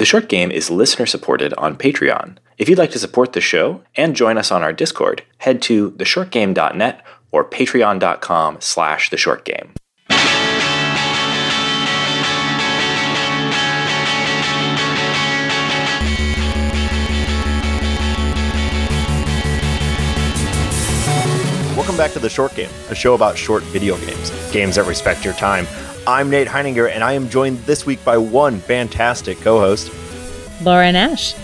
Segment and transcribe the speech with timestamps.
[0.00, 2.38] The short game is listener supported on Patreon.
[2.56, 5.90] If you'd like to support the show and join us on our Discord, head to
[5.90, 9.76] theshortgame.net or patreon.com slash theshortgame.
[21.76, 25.26] Welcome back to The Short Game, a show about short video games, games that respect
[25.26, 25.66] your time.
[26.06, 29.92] I'm Nate Heininger, and I am joined this week by one fantastic co host,
[30.62, 31.34] Laura Nash.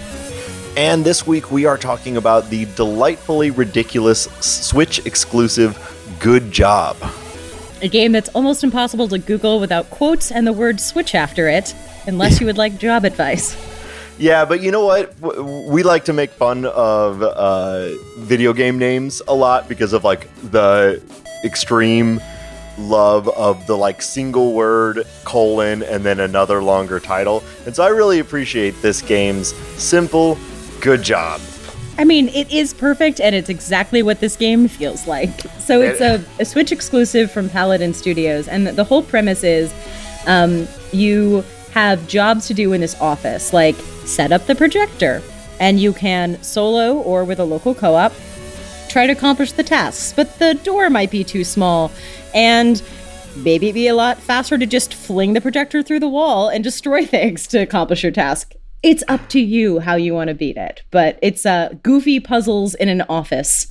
[0.77, 5.79] And this week we are talking about the delightfully ridiculous Switch exclusive
[6.21, 6.97] Good Job.
[7.83, 11.75] A game that's almost impossible to Google without quotes and the word Switch after it,
[12.07, 13.57] unless you would like job advice.
[14.19, 15.15] Yeah, but you know what?
[15.69, 20.35] We like to make fun of uh, video game names a lot because of like
[20.51, 21.03] the
[21.45, 22.21] extreme
[22.79, 27.43] love of the like single word colon and then another longer title.
[27.65, 30.39] And so I really appreciate this game's simple
[30.81, 31.41] good job.
[31.99, 35.41] I mean, it is perfect and it's exactly what this game feels like.
[35.59, 39.73] So it's a, a Switch exclusive from Paladin Studios, and the whole premise is
[40.27, 45.23] um, you have jobs to do in this office, like set up the projector,
[45.59, 48.13] and you can solo or with a local co op
[48.97, 51.93] try to accomplish the tasks, but the door might be too small,
[52.33, 52.83] and
[53.37, 56.65] maybe it'd be a lot faster to just fling the projector through the wall and
[56.65, 58.55] destroy things to accomplish your task.
[58.83, 62.75] It's up to you how you want to beat it, but it's uh, goofy puzzles
[62.75, 63.67] in an office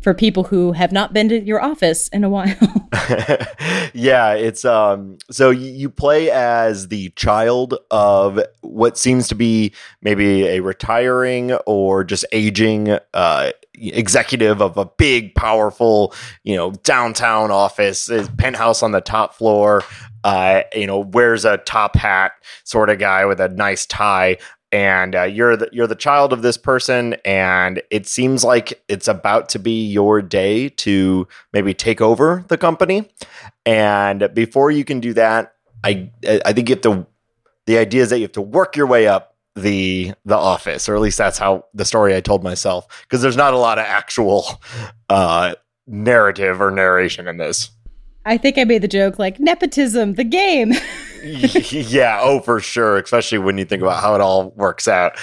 [0.00, 2.88] for people who have not been to your office in a while.
[3.92, 10.46] yeah, it's um so you play as the child of what seems to be maybe
[10.46, 18.06] a retiring or just aging uh executive of a big powerful, you know, downtown office,
[18.06, 19.82] his penthouse on the top floor,
[20.24, 22.32] uh, you know, wears a top hat
[22.64, 24.36] sort of guy with a nice tie.
[24.72, 29.08] And uh, you're the you're the child of this person and it seems like it's
[29.08, 33.10] about to be your day to maybe take over the company.
[33.66, 35.54] And before you can do that
[35.84, 36.10] i
[36.44, 37.06] i think you have to
[37.66, 39.29] the idea is that you have to work your way up
[39.60, 43.36] the the office or at least that's how the story i told myself because there's
[43.36, 44.60] not a lot of actual
[45.08, 45.54] uh
[45.86, 47.70] narrative or narration in this
[48.24, 50.72] I think I made the joke like nepotism, the game.
[51.22, 55.18] yeah, oh for sure, especially when you think about how it all works out.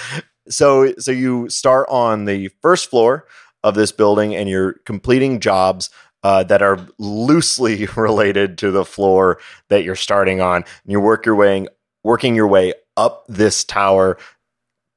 [0.48, 3.26] So so you start on the first floor
[3.62, 5.90] of this building and you're completing jobs
[6.22, 10.56] uh, that are loosely related to the floor that you're starting on.
[10.56, 11.66] And you work your way
[12.04, 14.18] working your way up this tower,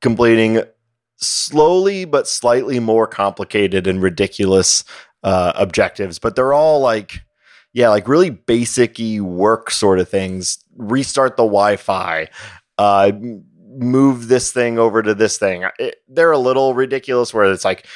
[0.02, 0.64] completing
[1.18, 4.84] slowly but slightly more complicated and ridiculous
[5.24, 6.20] uh, objectives.
[6.20, 7.22] But they're all like
[7.74, 10.58] yeah, like really basic work sort of things.
[10.76, 12.28] Restart the Wi Fi,
[12.78, 13.12] uh,
[13.70, 15.66] move this thing over to this thing.
[15.80, 17.88] It, they're a little ridiculous where it's like,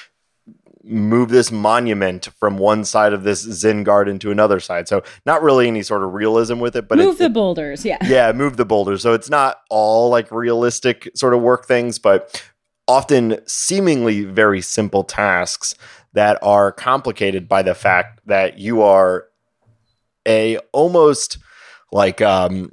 [0.85, 4.87] move this monument from one side of this Zen garden to another side.
[4.87, 7.83] So not really any sort of realism with it, but move the boulders.
[7.83, 7.97] Yeah.
[8.05, 8.31] Yeah.
[8.33, 9.01] Move the boulders.
[9.01, 12.41] So it's not all like realistic sort of work things, but
[12.87, 15.73] often seemingly very simple tasks
[16.13, 19.25] that are complicated by the fact that you are
[20.27, 21.39] a almost
[21.91, 22.71] like um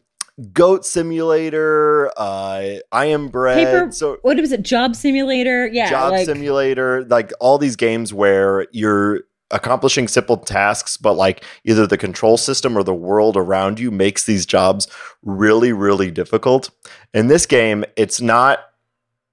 [0.52, 3.66] goat simulator uh i am Bread.
[3.66, 8.14] Paper, so what was it job simulator yeah job like, simulator like all these games
[8.14, 13.78] where you're accomplishing simple tasks but like either the control system or the world around
[13.78, 14.88] you makes these jobs
[15.22, 16.70] really really difficult
[17.12, 18.70] in this game it's not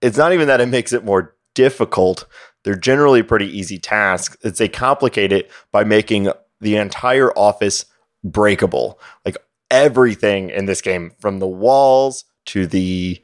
[0.01, 2.25] it's not even that it makes it more difficult
[2.65, 7.85] they're generally pretty easy tasks it's they complicate it by making the entire office
[8.23, 8.99] breakable.
[9.25, 9.37] Like
[9.71, 13.21] everything in this game, from the walls to the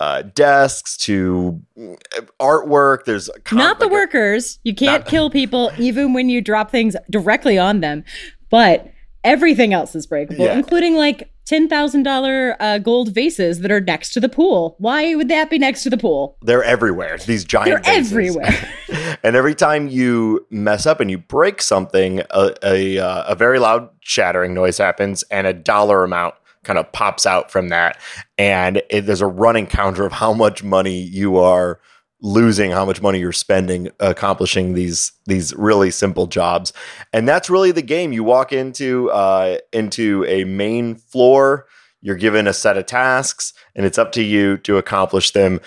[0.00, 1.98] uh, desks to mm,
[2.40, 3.04] artwork.
[3.04, 4.58] There's not the like workers.
[4.62, 8.04] You can't not- kill people even when you drop things directly on them,
[8.50, 8.90] but
[9.24, 10.54] everything else is breakable, yeah.
[10.54, 14.76] including like $10,000 uh, gold vases that are next to the pool.
[14.78, 16.36] Why would that be next to the pool?
[16.42, 17.16] They're everywhere.
[17.18, 18.12] These giant They're vases.
[18.12, 18.72] everywhere.
[19.22, 23.58] and every time you mess up and you break something, a, a, uh, a very
[23.58, 26.34] loud shattering noise happens and a dollar amount
[26.64, 27.98] kind of pops out from that.
[28.36, 31.80] And it, there's a running counter of how much money you are–
[32.20, 36.72] losing how much money you're spending accomplishing these these really simple jobs.
[37.12, 38.12] And that's really the game.
[38.12, 41.66] You walk into uh, into a main floor
[42.00, 45.60] you're given a set of tasks and it's up to you to accomplish them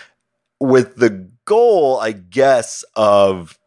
[0.62, 3.59] with the goal i guess of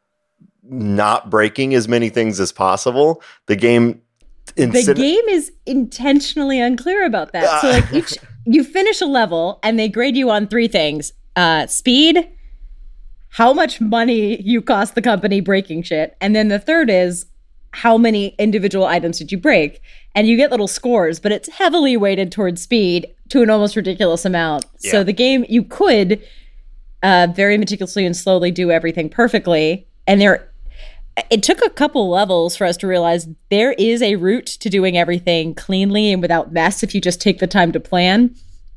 [0.64, 3.22] not breaking as many things as possible.
[3.46, 4.00] The game
[4.56, 7.60] the game is intentionally unclear about that.
[7.60, 11.66] So like each you finish a level and they grade you on three things uh,
[11.66, 12.28] speed,
[13.34, 17.26] how much money you cost the company breaking shit, and then the third is
[17.72, 19.80] how many individual items did you break?
[20.14, 24.24] And you get little scores, but it's heavily weighted towards speed to an almost ridiculous
[24.24, 24.66] amount.
[24.78, 24.92] Yeah.
[24.92, 26.24] So the game, you could
[27.02, 29.88] uh, very meticulously and slowly do everything perfectly.
[30.06, 30.48] And there,
[31.28, 34.96] it took a couple levels for us to realize there is a route to doing
[34.96, 38.32] everything cleanly and without mess if you just take the time to plan.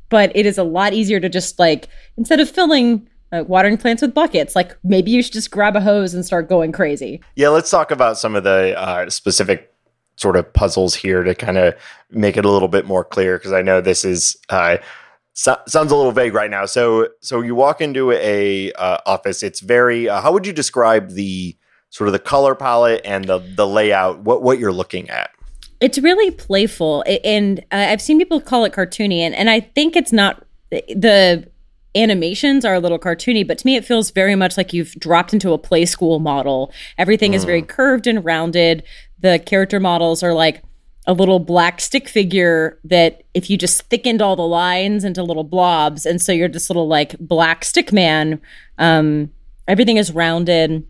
[0.08, 4.02] But it is a lot easier to just like, instead of filling uh, watering plants
[4.02, 4.56] with buckets.
[4.56, 7.20] Like maybe you should just grab a hose and start going crazy.
[7.36, 9.72] Yeah, let's talk about some of the uh, specific
[10.16, 11.74] sort of puzzles here to kind of
[12.10, 14.78] make it a little bit more clear because I know this is uh,
[15.38, 16.66] so, sounds a little vague right now.
[16.66, 19.42] So so you walk into a uh, office.
[19.42, 20.08] It's very.
[20.08, 21.56] Uh, how would you describe the
[21.90, 24.20] sort of the color palette and the the layout?
[24.20, 25.30] What what you're looking at?
[25.80, 29.94] It's really playful, and uh, I've seen people call it cartoony, and, and I think
[29.94, 31.48] it's not the
[31.94, 35.32] animations are a little cartoony, but to me, it feels very much like you've dropped
[35.32, 36.72] into a Playskool model.
[36.96, 37.36] Everything mm.
[37.36, 37.68] is very mm.
[37.68, 38.82] curved and rounded.
[39.20, 40.62] The character models are like
[41.06, 45.44] a little black stick figure that if you just thickened all the lines into little
[45.44, 48.40] blobs, and so you're this little like black stick man.
[48.76, 49.32] Um,
[49.66, 50.86] everything is rounded.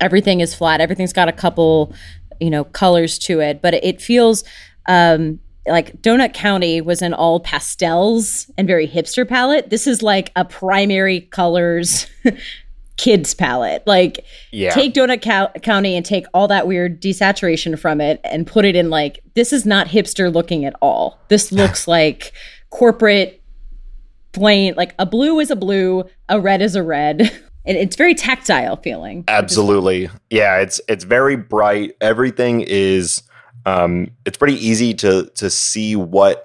[0.00, 0.80] Everything is flat.
[0.80, 1.92] Everything's got a couple,
[2.40, 4.44] you know, colors to it, but it feels
[4.86, 9.70] um, like Donut County was in all pastels and very hipster palette.
[9.70, 12.06] This is like a primary colors
[12.98, 13.86] kids palette.
[13.86, 14.70] Like yeah.
[14.70, 18.90] take Donut County and take all that weird desaturation from it and put it in
[18.90, 21.18] like this is not hipster looking at all.
[21.28, 22.32] This looks like
[22.70, 23.42] corporate
[24.32, 27.32] plain like a blue is a blue, a red is a red.
[27.64, 29.24] And it's very tactile feeling.
[29.28, 30.08] Absolutely.
[30.30, 31.96] Yeah, it's it's very bright.
[32.00, 33.22] Everything is
[33.68, 36.44] um, it's pretty easy to to see what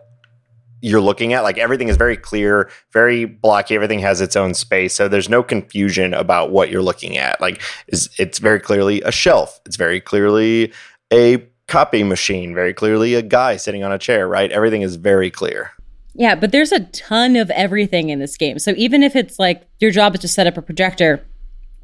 [0.82, 1.44] you're looking at.
[1.44, 3.76] Like everything is very clear, very blocky.
[3.76, 7.40] Everything has its own space, so there's no confusion about what you're looking at.
[7.40, 9.62] Like is it's very clearly a shelf.
[9.66, 10.74] It's very clearly
[11.12, 11.38] a
[11.68, 12.54] copy machine.
[12.54, 14.28] Very clearly a guy sitting on a chair.
[14.28, 14.52] Right.
[14.52, 15.72] Everything is very clear.
[16.16, 18.60] Yeah, but there's a ton of everything in this game.
[18.60, 21.26] So even if it's like your job is to set up a projector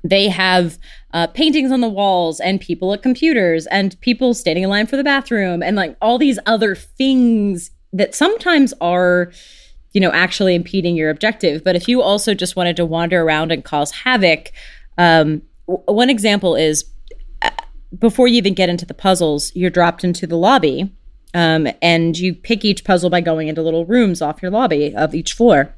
[0.04, 0.78] they have
[1.14, 4.98] uh, paintings on the walls and people at computers and people standing in line for
[4.98, 9.32] the bathroom and like all these other things that sometimes are
[9.94, 11.64] you know actually impeding your objective.
[11.64, 14.52] But if you also just wanted to wander around and cause havoc
[14.98, 16.86] um, w- one example is
[17.42, 17.50] uh,
[17.98, 20.94] before you even get into the puzzles you're dropped into the lobby
[21.34, 25.14] um, and you pick each puzzle by going into little rooms off your lobby of
[25.16, 25.74] each floor.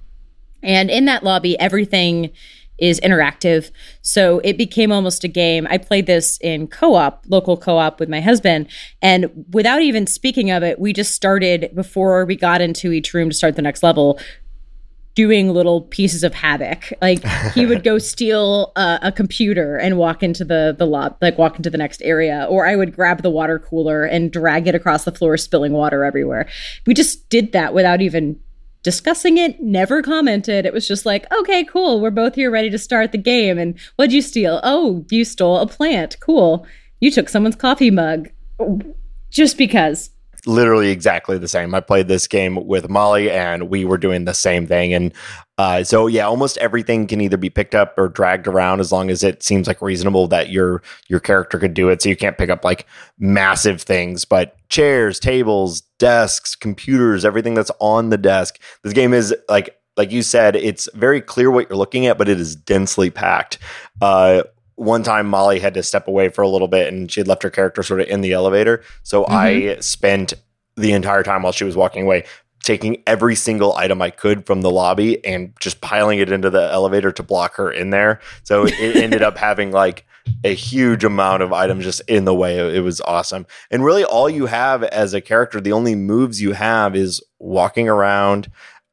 [0.62, 2.32] And in that lobby everything
[2.82, 3.72] is interactive.
[4.02, 5.68] So it became almost a game.
[5.70, 8.68] I played this in co op, local co op with my husband.
[9.02, 13.30] And without even speaking of it, we just started before we got into each room
[13.30, 14.20] to start the next level
[15.14, 16.92] doing little pieces of havoc.
[17.02, 17.24] Like
[17.54, 21.58] he would go steal uh, a computer and walk into the the lot, like walk
[21.58, 25.04] into the next area, or I would grab the water cooler and drag it across
[25.04, 26.48] the floor, spilling water everywhere.
[26.88, 28.40] We just did that without even
[28.84, 30.66] discussing it, never commented.
[30.66, 32.02] It was just like, okay, cool.
[32.02, 33.58] We're both here ready to start the game.
[33.58, 34.60] And what'd you steal?
[34.64, 36.18] Oh, you stole a plant.
[36.20, 36.66] Cool.
[37.00, 38.30] You took someone's coffee mug.
[39.30, 40.12] Just because
[40.46, 41.74] literally exactly the same.
[41.74, 44.94] I played this game with Molly and we were doing the same thing.
[44.94, 45.14] And
[45.58, 49.10] uh, so, yeah, almost everything can either be picked up or dragged around as long
[49.10, 52.02] as it seems like reasonable that your your character could do it.
[52.02, 52.88] So you can't pick up like
[53.20, 58.60] massive things, but chairs, tables, desks, computers, everything that's on the desk.
[58.84, 62.30] This game is like like you said, it's very clear what you're looking at, but
[62.30, 63.60] it is densely packed.
[64.02, 64.44] Uh,
[64.82, 67.44] one time Molly had to step away for a little bit and she had left
[67.44, 68.84] her character sort of in the elevator.
[69.04, 69.34] So mm-hmm.
[69.34, 70.34] I spent
[70.76, 72.24] the entire time while she was walking away
[72.64, 76.72] taking every single item I could from the lobby and just piling it into the
[76.72, 78.20] elevator to block her in there.
[78.44, 80.06] So it ended up having like
[80.44, 82.76] a huge amount of items just in the way.
[82.76, 83.46] It was awesome.
[83.70, 87.90] And really all you have as a character, the only moves you have is walking
[87.90, 88.52] around,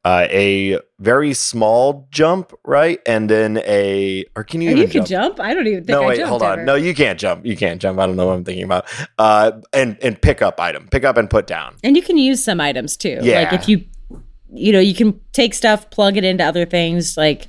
[0.09, 2.99] uh, a very small jump, right?
[3.05, 4.75] And then a or can you?
[4.75, 5.39] you can jump?
[5.39, 5.89] I don't even think.
[5.89, 6.65] No, wait, hold on.
[6.65, 7.45] No, you can't jump.
[7.45, 7.99] You can't jump.
[7.99, 8.87] I don't know what I'm thinking about.
[9.19, 11.75] Uh, and and pick up item, pick up and put down.
[11.83, 13.19] And you can use some items too.
[13.21, 13.41] Yeah.
[13.41, 13.85] Like if you,
[14.51, 17.45] you know, you can take stuff, plug it into other things, like.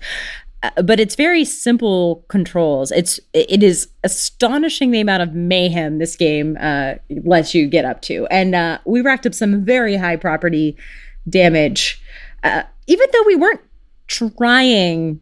[0.62, 2.90] Uh, but it's very simple controls.
[2.90, 8.02] It's it is astonishing the amount of mayhem this game uh, lets you get up
[8.02, 10.76] to, and uh, we racked up some very high property
[11.28, 12.02] damage
[12.42, 13.60] uh, even though we weren't
[14.06, 15.20] trying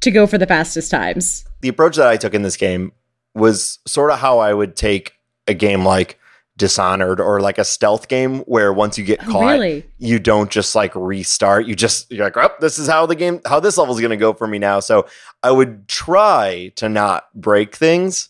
[0.00, 1.44] to go for the fastest times.
[1.62, 2.92] The approach that I took in this game
[3.34, 5.12] was sort of how I would take
[5.48, 6.18] a game like
[6.56, 9.84] Dishonored or like a stealth game where once you get Oh, caught, really?
[9.98, 11.66] you don't just like restart.
[11.66, 14.10] You just you're like, oh, this is how the game, how this level is going
[14.10, 14.78] to go for me now.
[14.78, 15.06] So
[15.42, 18.28] I would try to not break things,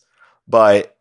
[0.49, 0.96] but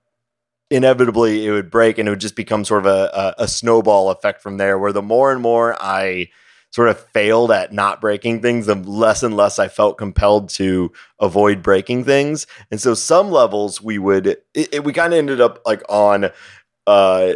[0.69, 4.09] inevitably it would break, and it would just become sort of a, a, a snowball
[4.09, 4.77] effect from there.
[4.77, 6.27] Where the more and more I
[6.73, 10.91] sort of failed at not breaking things, the less and less I felt compelled to
[11.19, 12.47] avoid breaking things.
[12.71, 16.31] And so some levels we would, it, it, we kind of ended up like on
[16.87, 17.33] uh,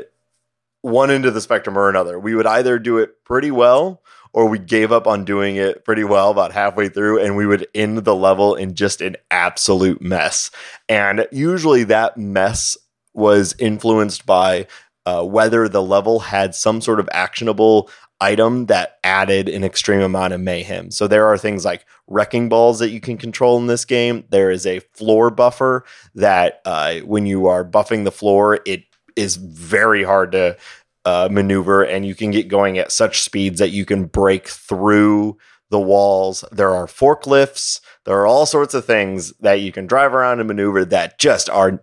[0.82, 2.18] one end of the spectrum or another.
[2.18, 4.02] We would either do it pretty well
[4.34, 7.68] or we gave up on doing it pretty well about halfway through and we would
[7.76, 10.50] end the level in just an absolute mess.
[10.90, 12.76] And usually that mess
[13.14, 14.66] was influenced by
[15.08, 20.34] uh, whether the level had some sort of actionable item that added an extreme amount
[20.34, 20.92] of mayhem.
[20.92, 24.26] So there are things like wrecking balls that you can control in this game.
[24.32, 25.86] There is a floor buffer
[26.16, 28.84] that uh, when you are buffing the floor, it
[29.16, 30.58] is very hard to
[31.06, 35.38] uh, maneuver, and you can get going at such speeds that you can break through
[35.70, 36.44] the walls.
[36.52, 37.80] There are forklifts.
[38.04, 41.50] There are all sorts of things that you can drive around and maneuver that just
[41.50, 41.82] are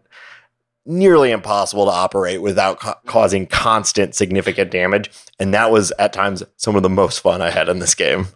[0.87, 5.11] nearly impossible to operate without ca- causing constant significant damage.
[5.39, 8.29] And that was at times some of the most fun I had in this game.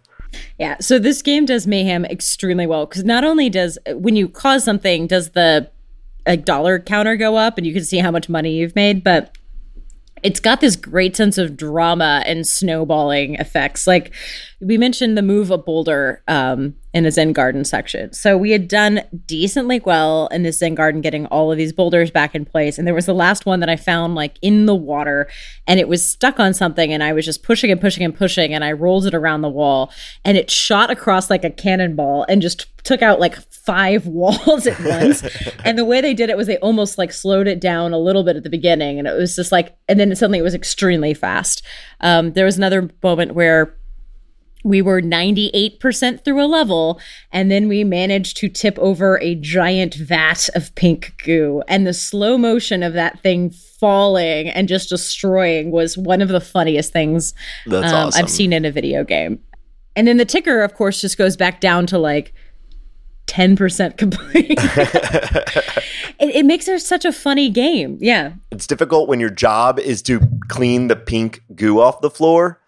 [0.57, 0.77] Yeah.
[0.79, 5.07] So this game does mayhem extremely well because not only does when you cause something,
[5.07, 5.69] does the
[6.27, 9.35] like dollar counter go up and you can see how much money you've made, but
[10.21, 13.87] it's got this great sense of drama and snowballing effects.
[13.87, 14.13] Like
[14.59, 18.11] we mentioned the move a boulder um, in the Zen Garden section.
[18.13, 22.09] So we had done decently well in the Zen Garden getting all of these boulders
[22.09, 22.77] back in place.
[22.77, 25.29] And there was the last one that I found like in the water
[25.67, 28.53] and it was stuck on something and I was just pushing and pushing and pushing
[28.55, 29.91] and I rolled it around the wall
[30.25, 34.79] and it shot across like a cannonball and just took out like five walls at
[34.83, 35.23] once.
[35.63, 38.23] and the way they did it was they almost like slowed it down a little
[38.23, 41.13] bit at the beginning and it was just like and then suddenly it was extremely
[41.13, 41.61] fast.
[42.01, 43.75] Um, there was another moment where
[44.63, 46.99] we were 98% through a level
[47.31, 51.93] and then we managed to tip over a giant vat of pink goo and the
[51.93, 57.33] slow motion of that thing falling and just destroying was one of the funniest things
[57.65, 58.23] That's um, awesome.
[58.23, 59.39] I've seen in a video game.
[59.95, 62.33] And then the ticker of course just goes back down to like
[63.27, 64.49] 10% complete.
[66.19, 67.97] it, it makes it such a funny game.
[68.01, 68.33] Yeah.
[68.51, 72.58] It's difficult when your job is to clean the pink goo off the floor,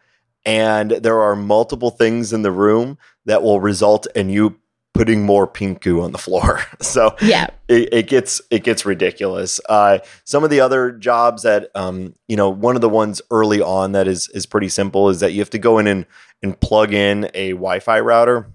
[0.45, 4.57] and there are multiple things in the room that will result in you
[4.93, 6.61] putting more pink goo on the floor.
[6.81, 7.47] So Yeah.
[7.69, 9.59] it, it gets it gets ridiculous.
[9.69, 13.61] Uh, some of the other jobs that um, you know, one of the ones early
[13.61, 16.05] on that is is pretty simple is that you have to go in and
[16.43, 18.47] and plug in a Wi-Fi router,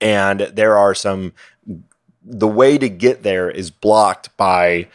[0.00, 1.32] and there are some.
[2.26, 4.88] The way to get there is blocked by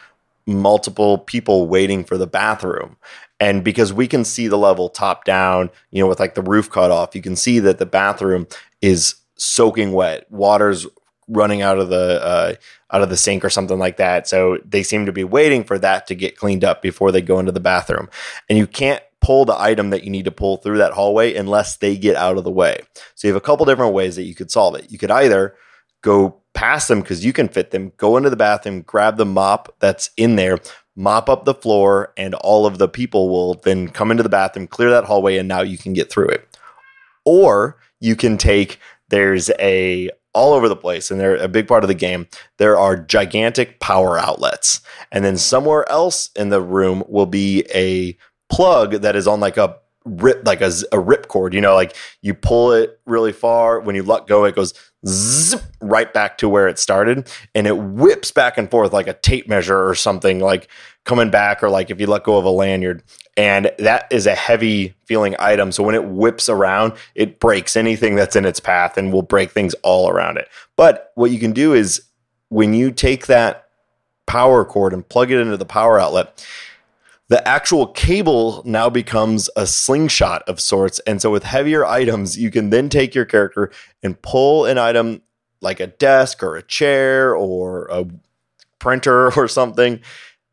[0.46, 2.96] multiple people waiting for the bathroom.
[3.40, 6.70] And because we can see the level top down, you know, with like the roof
[6.70, 8.46] cut off, you can see that the bathroom
[8.82, 10.30] is soaking wet.
[10.30, 10.86] Water's
[11.26, 12.54] running out of the uh,
[12.92, 14.28] out of the sink or something like that.
[14.28, 17.38] So they seem to be waiting for that to get cleaned up before they go
[17.38, 18.10] into the bathroom.
[18.48, 21.76] And you can't pull the item that you need to pull through that hallway unless
[21.76, 22.80] they get out of the way.
[23.14, 24.90] So you have a couple different ways that you could solve it.
[24.90, 25.54] You could either
[26.02, 29.74] go past them because you can fit them, go into the bathroom, grab the mop
[29.78, 30.58] that's in there,
[30.96, 34.66] mop up the floor, and all of the people will then come into the bathroom,
[34.66, 36.46] clear that hallway, and now you can get through it.
[37.24, 38.78] Or you can take
[39.10, 42.28] there's a all over the place and they're a big part of the game
[42.58, 44.80] there are gigantic power outlets
[45.10, 48.16] and then somewhere else in the room will be a
[48.48, 52.32] plug that is on like a rip like a rip cord you know like you
[52.32, 54.72] pull it really far when you let go it goes
[55.06, 59.12] zip right back to where it started and it whips back and forth like a
[59.12, 60.68] tape measure or something like
[61.04, 63.02] coming back or like if you let go of a lanyard
[63.36, 68.14] and that is a heavy feeling item so when it whips around it breaks anything
[68.14, 70.48] that's in its path and will break things all around it.
[70.76, 72.02] But what you can do is
[72.48, 73.68] when you take that
[74.26, 76.46] power cord and plug it into the power outlet
[77.30, 80.98] the actual cable now becomes a slingshot of sorts.
[81.06, 83.70] And so with heavier items, you can then take your character
[84.02, 85.22] and pull an item
[85.60, 88.04] like a desk or a chair or a
[88.80, 90.00] printer or something,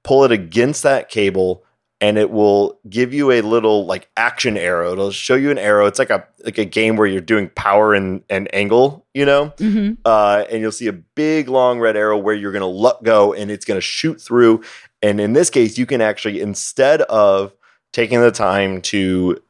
[0.03, 1.63] pull it against that cable
[1.99, 4.91] and it will give you a little like action arrow.
[4.91, 5.87] It'll show you an arrow.
[5.87, 9.53] It's like a like a game where you're doing power and, and angle, you know?
[9.57, 13.33] hmm uh, and you'll see a big long red arrow where you're to let go
[13.33, 14.63] and it's to shoot through.
[15.01, 17.53] And in this case, you can actually, instead of
[17.91, 19.41] taking the time to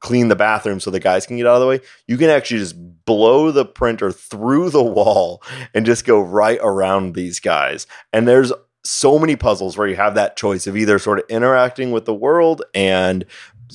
[0.00, 2.58] clean the bathroom so the guys can get out of the way, you can actually
[2.58, 5.42] just blow the printer through the wall
[5.72, 7.86] and just go right around these guys.
[8.12, 8.52] And there's
[8.84, 12.14] so many puzzles where you have that choice of either sort of interacting with the
[12.14, 13.24] world and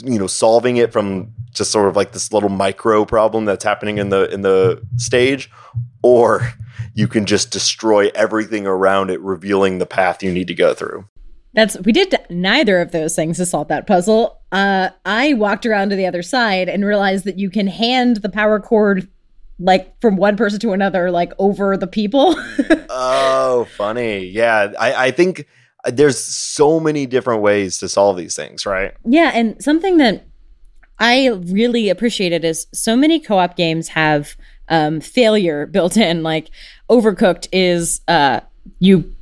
[0.04, 3.98] you know solving it from just sort of like this little micro problem that's happening
[3.98, 5.50] in the in the stage
[6.04, 6.54] or
[6.94, 11.06] you can just destroy everything around it revealing the path you need to go through.
[11.54, 14.40] That's we did neither of those things to solve that puzzle.
[14.52, 18.30] Uh, i walked around to the other side and realized that you can hand the
[18.30, 19.08] power cord
[19.60, 22.36] like from one person to another like over the people
[22.90, 25.46] oh funny yeah I, I think
[25.86, 30.26] there's so many different ways to solve these things right yeah and something that
[30.98, 34.36] i really appreciated is so many co-op games have
[34.70, 36.52] um, failure built in like
[36.90, 38.40] overcooked is uh,
[38.80, 39.16] you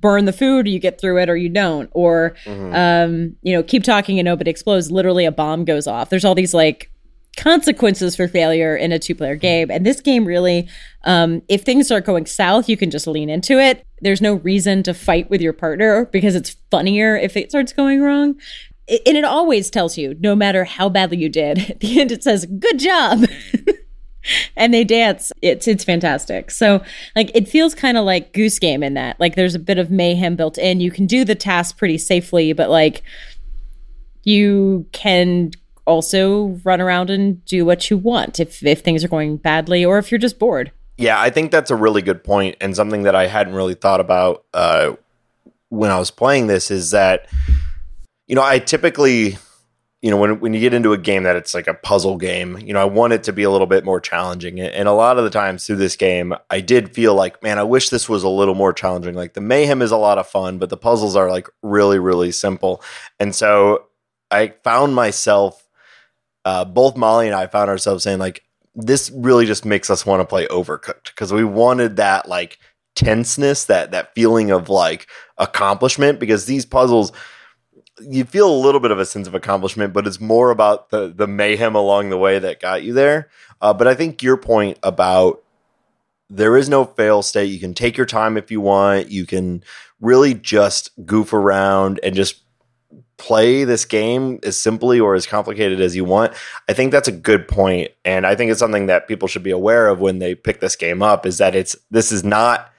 [0.00, 2.74] burn the food, you get through it, or you don't, or mm-hmm.
[2.74, 4.90] um, you know, keep talking and nobody explodes.
[4.90, 6.10] Literally, a bomb goes off.
[6.10, 6.90] There's all these like
[7.38, 10.68] consequences for failure in a two-player game, and this game really,
[11.04, 13.86] um, if things are going south, you can just lean into it.
[14.00, 18.02] There's no reason to fight with your partner because it's funnier if it starts going
[18.02, 18.34] wrong.
[19.06, 22.24] and it always tells you, no matter how badly you did, at the end it
[22.24, 23.24] says, "Good job."
[24.56, 25.32] and they dance.
[25.42, 26.50] It's it's fantastic.
[26.50, 26.82] So
[27.14, 29.18] like it feels kind of like Goose Game in that.
[29.20, 30.80] Like there's a bit of mayhem built in.
[30.80, 33.02] You can do the task pretty safely, but like
[34.24, 35.52] you can
[35.88, 39.98] also run around and do what you want if if things are going badly or
[39.98, 40.70] if you're just bored.
[40.96, 44.00] Yeah, I think that's a really good point and something that I hadn't really thought
[44.00, 44.92] about uh,
[45.68, 47.28] when I was playing this is that
[48.26, 49.38] you know I typically
[50.00, 52.56] you know, when when you get into a game that it's like a puzzle game,
[52.60, 54.60] you know, I want it to be a little bit more challenging.
[54.60, 57.64] And a lot of the times through this game, I did feel like, man, I
[57.64, 59.14] wish this was a little more challenging.
[59.14, 62.30] Like the mayhem is a lot of fun, but the puzzles are like really, really
[62.30, 62.80] simple.
[63.18, 63.86] And so
[64.30, 65.67] I found myself,
[66.44, 70.20] uh, both Molly and I found ourselves saying like, this really just makes us want
[70.20, 72.58] to play Overcooked because we wanted that like
[72.94, 76.20] tenseness, that that feeling of like accomplishment.
[76.20, 77.12] Because these puzzles
[78.00, 81.08] you feel a little bit of a sense of accomplishment, but it's more about the
[81.08, 83.28] the mayhem along the way that got you there.
[83.60, 85.42] Uh, but I think your point about
[86.30, 87.50] there is no fail state.
[87.50, 89.10] You can take your time if you want.
[89.10, 89.64] You can
[90.00, 92.42] really just goof around and just
[93.18, 96.32] play this game as simply or as complicated as you want.
[96.68, 99.50] I think that's a good point, and I think it's something that people should be
[99.50, 101.26] aware of when they pick this game up.
[101.26, 102.72] Is that it's this is not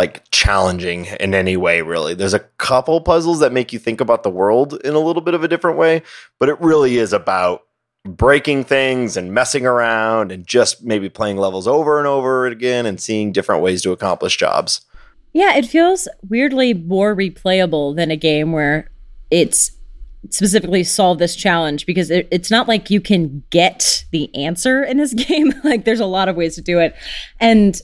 [0.00, 4.22] like challenging in any way really there's a couple puzzles that make you think about
[4.22, 6.00] the world in a little bit of a different way
[6.38, 7.64] but it really is about
[8.04, 12.98] breaking things and messing around and just maybe playing levels over and over again and
[12.98, 14.80] seeing different ways to accomplish jobs
[15.34, 18.90] yeah it feels weirdly more replayable than a game where
[19.30, 19.72] it's
[20.28, 24.98] specifically solve this challenge because it, it's not like you can get the answer in
[24.98, 26.94] this game like there's a lot of ways to do it
[27.40, 27.80] and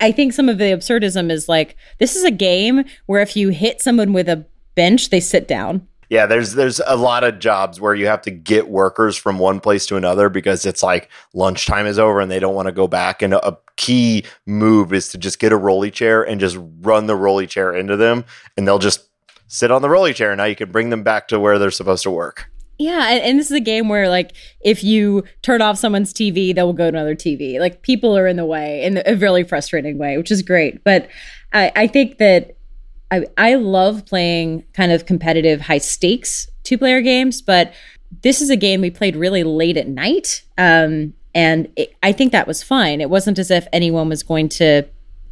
[0.00, 3.48] I think some of the absurdism is like this is a game where if you
[3.48, 5.86] hit someone with a bench, they sit down.
[6.10, 9.58] Yeah, there's there's a lot of jobs where you have to get workers from one
[9.58, 12.86] place to another because it's like lunchtime is over and they don't want to go
[12.86, 13.22] back.
[13.22, 17.16] And a key move is to just get a rolly chair and just run the
[17.16, 18.24] rolly chair into them,
[18.56, 19.08] and they'll just
[19.46, 20.34] sit on the rolly chair.
[20.34, 22.50] Now you can bring them back to where they're supposed to work.
[22.78, 26.52] Yeah, and, and, this is a game where like if you turn off someone's TV,
[26.54, 27.60] they will go to another TV.
[27.60, 30.82] Like people are in the way in a really frustrating way, which is great.
[30.82, 31.08] But
[31.52, 32.56] I, I think that
[33.12, 37.72] I I love playing kind of competitive, high stakes two player games, but
[38.22, 42.32] this is a game we played really late at night, um, and it, I think
[42.32, 43.00] that was fine.
[43.00, 44.84] It wasn't as if anyone was going to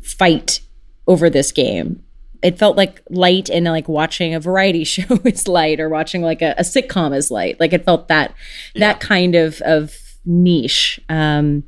[0.03, 0.61] fight
[1.07, 2.03] over this game
[2.43, 6.43] it felt like light and like watching a variety show is light or watching like
[6.43, 7.59] a, a sitcom is light.
[7.61, 8.35] Like it felt that
[8.75, 8.81] yeah.
[8.81, 11.01] that kind of of niche.
[11.09, 11.65] Um,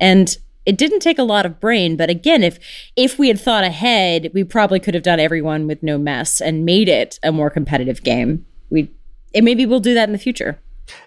[0.00, 2.58] and it didn't take a lot of brain, but again, if
[2.94, 6.64] if we had thought ahead, we probably could have done everyone with no mess and
[6.64, 8.44] made it a more competitive game.
[8.70, 8.90] We
[9.34, 10.60] and maybe we'll do that in the future.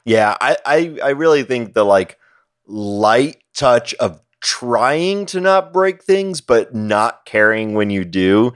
[0.04, 2.18] Yeah, I I, I really think the like
[2.66, 8.52] light touch of trying to not break things but not caring when you do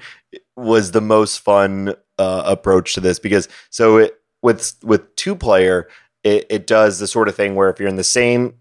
[0.56, 5.88] was the most fun uh, approach to this because so it with with two player
[6.24, 8.56] it, it does the sort of thing where if you're in the same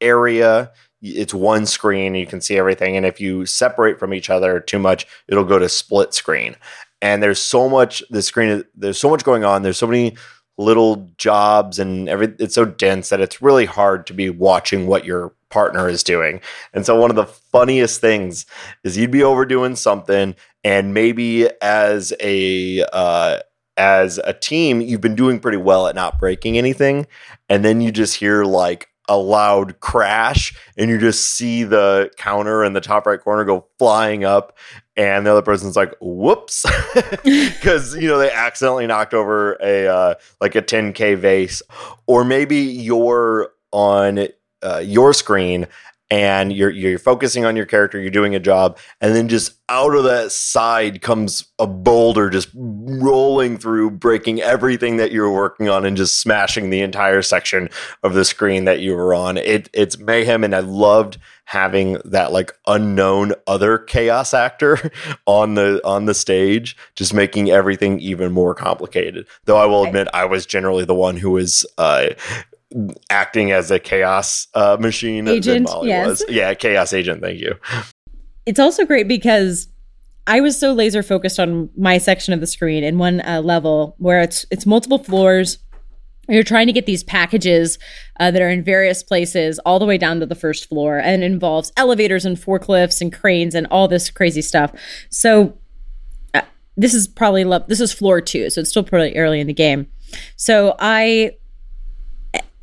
[0.00, 0.70] area
[1.02, 4.78] it's one screen you can see everything and if you separate from each other too
[4.78, 6.56] much it'll go to split screen.
[7.02, 10.16] And there's so much the screen there's so much going on there's so many
[10.56, 15.04] little jobs and every it's so dense that it's really hard to be watching what
[15.04, 16.40] your partner is doing.
[16.72, 18.46] And so one of the funniest things
[18.82, 23.40] is you'd be overdoing something and maybe as a uh,
[23.76, 27.06] as a team you've been doing pretty well at not breaking anything
[27.48, 32.64] and then you just hear like a loud crash and you just see the counter
[32.64, 34.56] in the top right corner go flying up
[34.96, 36.64] and the other person's like whoops
[37.24, 41.62] because you know they accidentally knocked over a uh, like a 10k vase
[42.06, 44.28] or maybe you're on
[44.62, 45.66] uh, your screen
[46.10, 49.94] and you're you're focusing on your character, you're doing a job, and then just out
[49.94, 55.84] of that side comes a boulder just rolling through, breaking everything that you're working on
[55.84, 57.68] and just smashing the entire section
[58.02, 59.36] of the screen that you were on.
[59.36, 64.90] It it's mayhem and I loved having that like unknown other chaos actor
[65.26, 70.08] on the on the stage just making everything even more complicated though i will admit
[70.14, 72.06] i was generally the one who was uh
[73.10, 75.68] acting as a chaos uh, machine agent.
[75.82, 76.06] yes.
[76.06, 76.24] Was.
[76.28, 77.22] Yeah, chaos agent.
[77.22, 77.54] Thank you.
[78.46, 79.68] It's also great because
[80.26, 83.94] I was so laser focused on my section of the screen in one uh, level
[83.98, 85.58] where it's it's multiple floors.
[86.28, 87.78] You're trying to get these packages
[88.18, 91.22] uh, that are in various places all the way down to the first floor, and
[91.22, 94.72] involves elevators and forklifts and cranes and all this crazy stuff.
[95.10, 95.58] So
[96.32, 96.42] uh,
[96.78, 99.86] this is probably this is floor two, so it's still pretty early in the game.
[100.36, 101.32] So I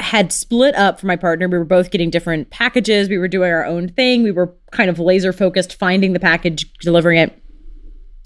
[0.02, 1.48] had split up from my partner.
[1.48, 3.10] We were both getting different packages.
[3.10, 4.24] We were doing our own thing.
[4.24, 7.42] We were kind of laser focused, finding the package, delivering it.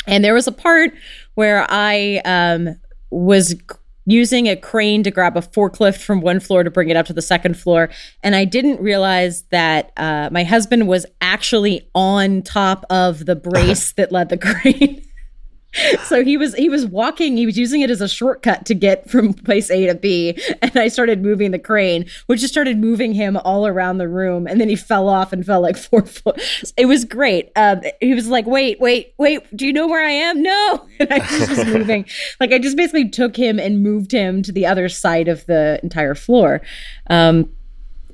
[0.07, 0.91] And there was a part
[1.33, 3.55] where I um, was
[4.05, 7.13] using a crane to grab a forklift from one floor to bring it up to
[7.13, 7.89] the second floor.
[8.21, 13.93] And I didn't realize that uh, my husband was actually on top of the brace
[13.97, 15.04] that led the crane.
[16.03, 19.09] so he was he was walking he was using it as a shortcut to get
[19.09, 20.37] from place a to b.
[20.61, 24.47] And i started moving the crane which just started moving him all around the room.
[24.47, 26.41] And then he fell off and fell like four foot.
[26.77, 27.51] It was great.
[27.55, 30.41] Um, he was like wait wait wait do you know where i am?
[30.41, 30.87] No.
[30.99, 32.05] And i was just moving.
[32.39, 35.79] Like i just basically took him and moved him to the other side of the
[35.83, 36.61] entire floor.
[37.09, 37.49] Um,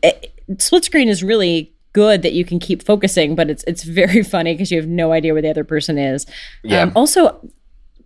[0.04, 4.24] it, split screen is really good that you can keep focusing, but it's it's very
[4.36, 6.26] funny because you have no idea where the other person is.
[6.64, 6.82] Yeah.
[6.82, 7.50] Um, also,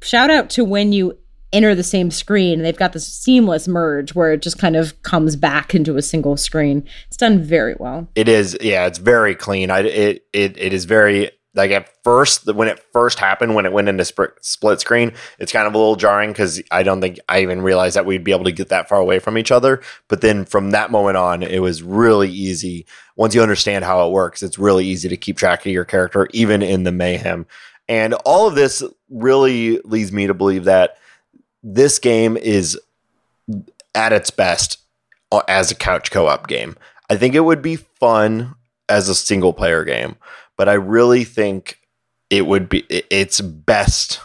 [0.02, 1.18] shout out to when you
[1.54, 2.62] enter the same screen.
[2.62, 6.38] They've got this seamless merge where it just kind of comes back into a single
[6.38, 6.86] screen.
[7.08, 8.10] It's done very well.
[8.16, 9.72] It is, yeah, it's very clean.
[9.72, 13.72] I it it it is very like at first when it first happened when it
[13.72, 17.18] went into sp- split screen it's kind of a little jarring because i don't think
[17.30, 19.82] i even realized that we'd be able to get that far away from each other
[20.08, 22.86] but then from that moment on it was really easy
[23.16, 26.28] once you understand how it works it's really easy to keep track of your character
[26.32, 27.46] even in the mayhem
[27.88, 30.98] and all of this really leads me to believe that
[31.64, 32.80] this game is
[33.94, 34.80] at its best
[35.48, 36.76] as a couch co-op game
[37.10, 38.56] i think it would be fun
[38.88, 40.16] as a single player game
[40.58, 41.80] but I really think
[42.30, 44.20] it would be its best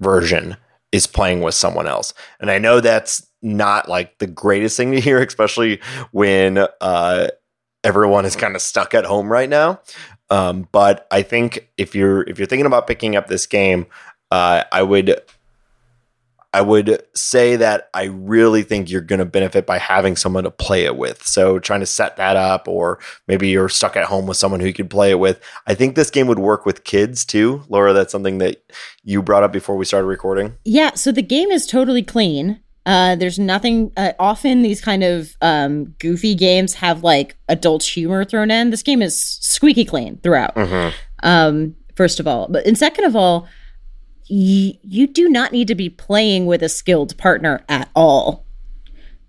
[0.00, 0.56] version
[0.92, 2.14] is playing with someone else.
[2.40, 5.80] And I know that's not like the greatest thing to hear, especially
[6.12, 7.28] when uh,
[7.86, 9.80] everyone is kind of stuck at home right now.
[10.28, 13.86] Um, but I think if you're if you're thinking about picking up this game,
[14.32, 15.22] uh, I would
[16.52, 20.50] I would say that I really think you're going to benefit by having someone to
[20.50, 21.24] play it with.
[21.24, 24.66] So trying to set that up, or maybe you're stuck at home with someone who
[24.66, 25.40] you could play it with.
[25.66, 27.62] I think this game would work with kids too.
[27.68, 28.64] Laura, that's something that
[29.04, 30.56] you brought up before we started recording.
[30.64, 30.94] Yeah.
[30.94, 32.60] So the game is totally clean.
[32.86, 33.92] Uh, there's nothing.
[33.96, 38.70] Uh, often these kind of um, goofy games have like adult humor thrown in.
[38.70, 40.54] This game is squeaky clean throughout.
[40.54, 40.96] Mm-hmm.
[41.24, 43.48] Um, first of all, but and second of all,
[44.30, 48.46] y- you do not need to be playing with a skilled partner at all.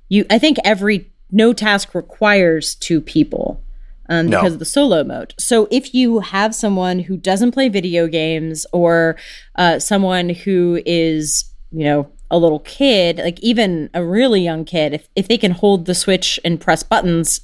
[0.07, 3.61] You, I think every no task requires two people
[4.07, 4.39] um, no.
[4.39, 5.33] because of the solo mode.
[5.39, 9.17] So if you have someone who doesn't play video games or
[9.55, 14.93] uh, someone who is, you know, a little kid, like even a really young kid,
[14.93, 17.41] if, if they can hold the switch and press buttons,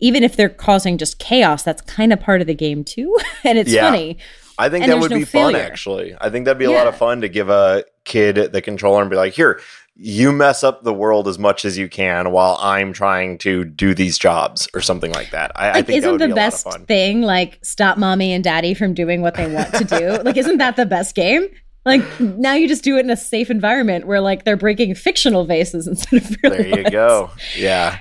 [0.00, 3.16] even if they're causing just chaos, that's kind of part of the game too.
[3.44, 3.82] and it's yeah.
[3.82, 4.18] funny.
[4.58, 5.58] I think that would no be failure.
[5.58, 6.16] fun, actually.
[6.18, 9.10] I think that'd be a lot of fun to give a kid the controller and
[9.10, 9.60] be like, here,
[9.96, 13.94] you mess up the world as much as you can while I'm trying to do
[13.94, 15.52] these jobs or something like that.
[15.56, 19.22] I, like, I think isn't the best thing like stop mommy and daddy from doing
[19.22, 20.22] what they want to do?
[20.22, 21.48] like, isn't that the best game?
[21.86, 25.44] Like now you just do it in a safe environment where like they're breaking fictional
[25.44, 26.90] vases instead of real There you ones.
[26.90, 27.30] go.
[27.56, 27.98] Yeah.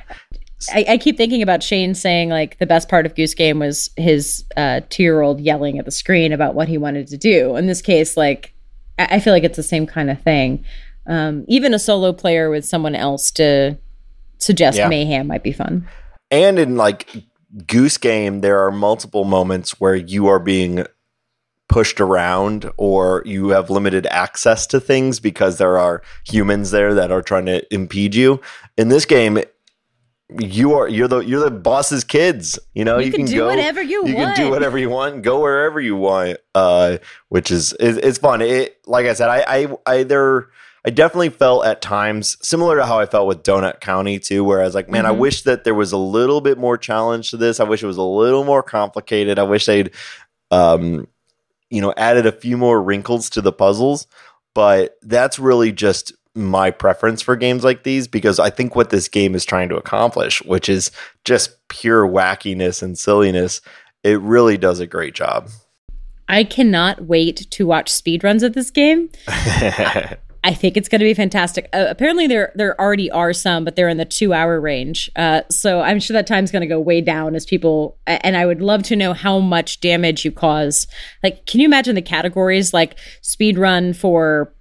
[0.73, 3.91] I, I, keep thinking about Shane saying like the best part of Goose Game was
[3.97, 7.55] his uh, two year old yelling at the screen about what he wanted to do.
[7.57, 8.55] In this case, like
[8.97, 10.65] I, I feel like it's the same kind of thing.
[11.07, 13.77] Um, even a solo player with someone else to
[14.39, 14.87] suggest yeah.
[14.87, 15.87] mayhem might be fun.
[16.31, 17.07] And in like
[17.67, 20.87] Goose Game, there are multiple moments where you are being
[21.67, 27.11] pushed around or you have limited access to things because there are humans there that
[27.11, 28.39] are trying to impede you.
[28.77, 29.39] In this game,
[30.39, 32.57] you are you're the you're the boss's kids.
[32.73, 34.09] You know, You can do go, whatever you want.
[34.09, 36.37] You can do whatever you want, go wherever you want.
[36.55, 36.97] Uh,
[37.29, 38.41] which is it, it's fun.
[38.41, 40.47] It like I said, I I I there.
[40.87, 44.61] I definitely felt at times similar to how I felt with Donut County too, where
[44.61, 45.17] I was like, man, I Mhm.
[45.17, 47.59] wish that there was a little bit more challenge to this.
[47.59, 49.39] I wish it was a little more complicated.
[49.39, 49.89] I wish they'd,
[50.51, 51.07] um,
[51.69, 54.07] you know, added a few more wrinkles to the puzzles.
[54.53, 59.07] But that's really just my preference for games like these because I think what this
[59.07, 60.91] game is trying to accomplish, which is
[61.23, 63.61] just pure wackiness and silliness,
[64.03, 65.49] it really does a great job.
[66.27, 69.09] I cannot wait to watch speedruns of this game.
[70.45, 71.67] I think it's going to be fantastic.
[71.73, 75.09] Uh, apparently, there there already are some, but they're in the two hour range.
[75.15, 77.97] Uh, so I'm sure that time's going to go way down as people.
[78.05, 80.85] And I would love to know how much damage you cause.
[81.23, 84.53] Like, can you imagine the categories like speed run for,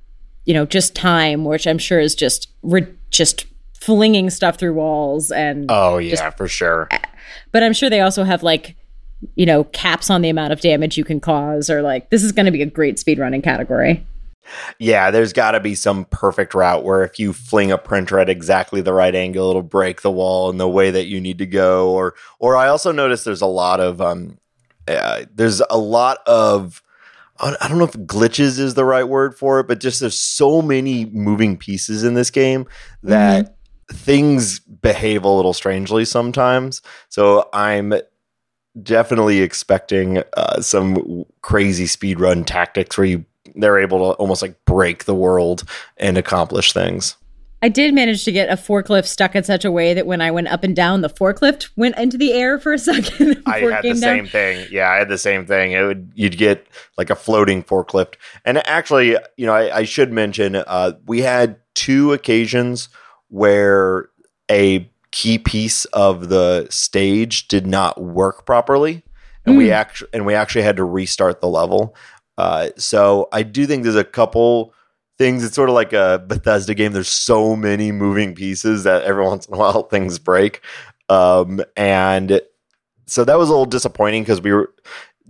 [0.47, 3.45] you know, just time, which I'm sure is just re- just
[3.79, 5.67] flinging stuff through walls and.
[5.69, 6.89] oh yeah, for sure.
[7.53, 8.75] but I'm sure they also have like,
[9.35, 12.33] you know, caps on the amount of damage you can cause, or like this is
[12.33, 14.07] going to be a great speed running category.
[14.79, 18.29] Yeah, there's got to be some perfect route where if you fling a printer at
[18.29, 21.47] exactly the right angle, it'll break the wall in the way that you need to
[21.47, 21.91] go.
[21.91, 24.39] Or, or I also noticed there's a lot of um,
[24.87, 26.83] uh, there's a lot of
[27.41, 30.63] I don't know if glitches is the right word for it, but just there's so
[30.63, 32.67] many moving pieces in this game
[33.03, 33.57] that
[33.91, 36.81] things behave a little strangely sometimes.
[37.09, 37.93] So I'm
[38.81, 45.05] definitely expecting uh, some crazy speedrun tactics where you they're able to almost like break
[45.05, 45.65] the world
[45.97, 47.17] and accomplish things.
[47.63, 50.31] I did manage to get a forklift stuck in such a way that when I
[50.31, 53.43] went up and down, the forklift went into the air for a second.
[53.47, 54.67] I had the came same thing.
[54.71, 55.73] Yeah, I had the same thing.
[55.73, 56.67] It would you'd get
[56.99, 58.17] like a floating forklift.
[58.45, 62.91] And actually, you know, I, I should mention uh, we had two occasions
[63.29, 64.11] where
[64.51, 69.03] a key piece of the stage did not work properly,
[69.47, 69.73] and we Mm.
[69.73, 71.95] actually and we actually had to restart the level.
[72.37, 74.75] Uh, so I do think there's a couple
[75.19, 75.45] things.
[75.45, 76.93] It's sort of like a Bethesda game.
[76.93, 80.61] There's so many moving pieces that every once in a while things break.
[81.09, 82.41] Um, and
[83.07, 84.73] so that was a little disappointing because we were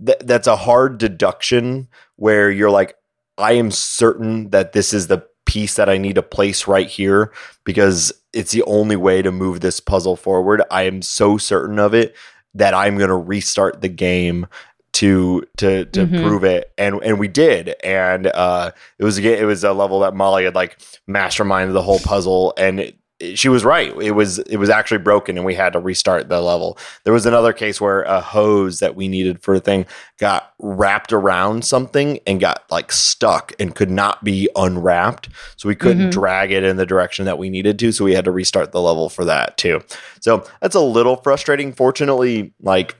[0.03, 2.95] th- that's a hard deduction where you're like
[3.37, 7.31] i am certain that this is the piece that i need to place right here
[7.63, 11.93] because it's the only way to move this puzzle forward i am so certain of
[11.93, 12.15] it
[12.53, 14.47] that i'm going to restart the game
[14.95, 16.21] to to to Mhm.
[16.23, 16.71] prove it.
[16.77, 17.75] And and we did.
[17.83, 20.77] And uh it was a it was a level that molly had like
[21.09, 22.53] masterminded the whole puzzle.
[22.57, 23.93] And it, it- she was right.
[24.01, 26.77] It was it was actually broken and we had to restart the level.
[27.05, 29.85] There was another case where a hose that we needed for a thing
[30.19, 35.29] got wrapped around something and got like stuck and could not be unwrapped.
[35.57, 36.11] So we couldn't Mhm.
[36.11, 37.91] drag it in the direction that we needed to.
[37.93, 39.81] So we had to restart the level for that too.
[40.21, 41.71] So that's a little frustrating.
[41.73, 42.95] Fortunately like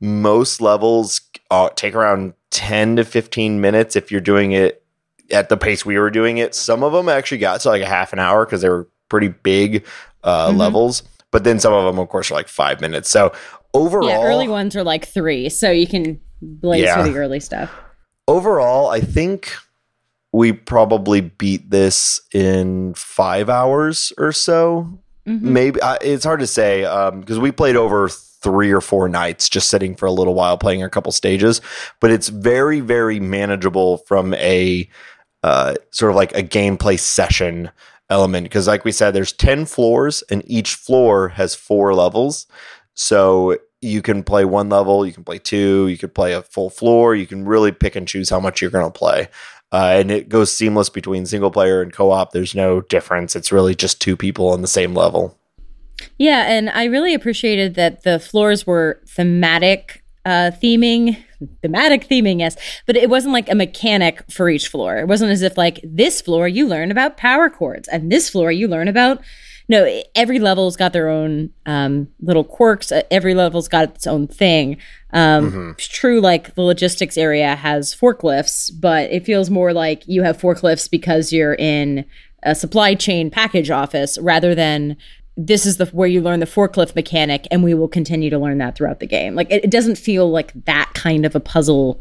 [0.00, 4.84] most levels uh, take around 10 to 15 minutes if you're doing it
[5.30, 6.54] at the pace we were doing it.
[6.54, 9.28] Some of them actually got to like a half an hour because they were pretty
[9.28, 9.84] big
[10.22, 10.56] uh, Mhm.
[10.58, 11.02] levels.
[11.30, 13.10] But then some of them, of course, are like five minutes.
[13.10, 13.32] So
[13.74, 17.02] overall, Yeah, early ones are like three, so you can blaze Yeah.
[17.02, 17.70] through the early stuff.
[18.26, 19.52] overall, I think
[20.32, 24.98] we probably beat this in five hours or so.
[25.28, 25.40] Mhm.
[25.40, 26.82] maybe I, it's hard to say
[27.20, 28.08] because we played over
[28.44, 31.60] three or four nights just sitting for a little while playing a couple stages
[32.00, 34.88] but it's very very manageable from a
[35.42, 37.70] uh, sort of like a gameplay session
[38.08, 42.46] element because like we said there's 10 floors and each floor has four levels
[42.94, 46.70] so you can play one level you can play two you could play a full
[46.70, 49.28] floor you can really pick and choose how much you're going to play
[49.74, 52.30] uh, and it goes seamless between single player and co-op.
[52.30, 53.34] There's no difference.
[53.34, 55.36] It's really just two people on the same level.
[56.18, 61.22] Yeah, and I really appreciated that the floors were thematic uh, theming.
[61.62, 64.98] Thematic theming, yes, but it wasn't like a mechanic for each floor.
[64.98, 68.50] It wasn't as if like this floor you learn about power cords, and this floor
[68.50, 69.20] you learn about.
[69.66, 72.92] No, every level's got their own um, little quirks.
[72.92, 74.76] Uh, Every level's got its own thing.
[75.12, 80.22] Um, It's true, like the logistics area has forklifts, but it feels more like you
[80.22, 82.04] have forklifts because you're in
[82.42, 84.98] a supply chain package office rather than
[85.36, 88.58] this is the where you learn the forklift mechanic and we will continue to learn
[88.58, 92.00] that throughout the game like it, it doesn't feel like that kind of a puzzle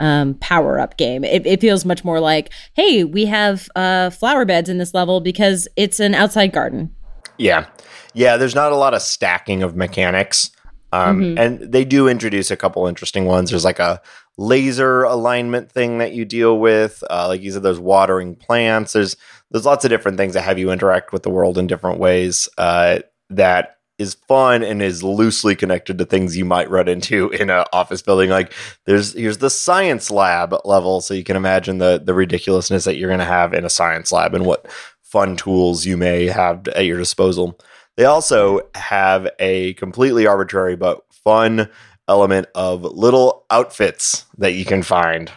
[0.00, 4.46] um, power up game it, it feels much more like hey we have uh, flower
[4.46, 6.94] beds in this level because it's an outside garden
[7.38, 7.66] Yeah.
[8.12, 10.50] Yeah, there's not a lot of stacking of mechanics.
[10.92, 13.50] Um, And they do introduce a couple interesting ones.
[13.50, 14.02] There's like a
[14.36, 17.02] laser alignment thing that you deal with.
[17.08, 18.92] Uh, like you said, there's watering plants.
[18.92, 19.16] There's
[19.50, 22.48] there's lots of different things that have you interact with the world in different ways
[22.58, 27.50] uh, that is fun and is loosely connected to things you might run into in
[27.50, 28.30] an office building.
[28.30, 28.52] Like
[28.86, 33.10] there's here's the science lab level, so you can imagine the the ridiculousness that you're
[33.10, 34.66] going to have in a science lab and what
[35.02, 37.58] fun tools you may have at your disposal.
[37.96, 41.68] They also have a completely arbitrary but fun
[42.08, 45.30] element of little outfits that you can find.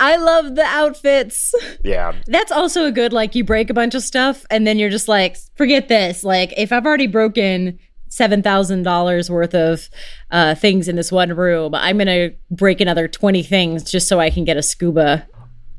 [0.00, 1.54] I love the outfits.
[1.84, 2.14] Yeah.
[2.26, 5.08] That's also a good like you break a bunch of stuff and then you're just
[5.08, 6.24] like forget this.
[6.24, 9.88] Like if I've already broken seven thousand dollars worth of
[10.30, 14.30] uh, things in this one room, I'm gonna break another twenty things just so I
[14.30, 15.28] can get a scuba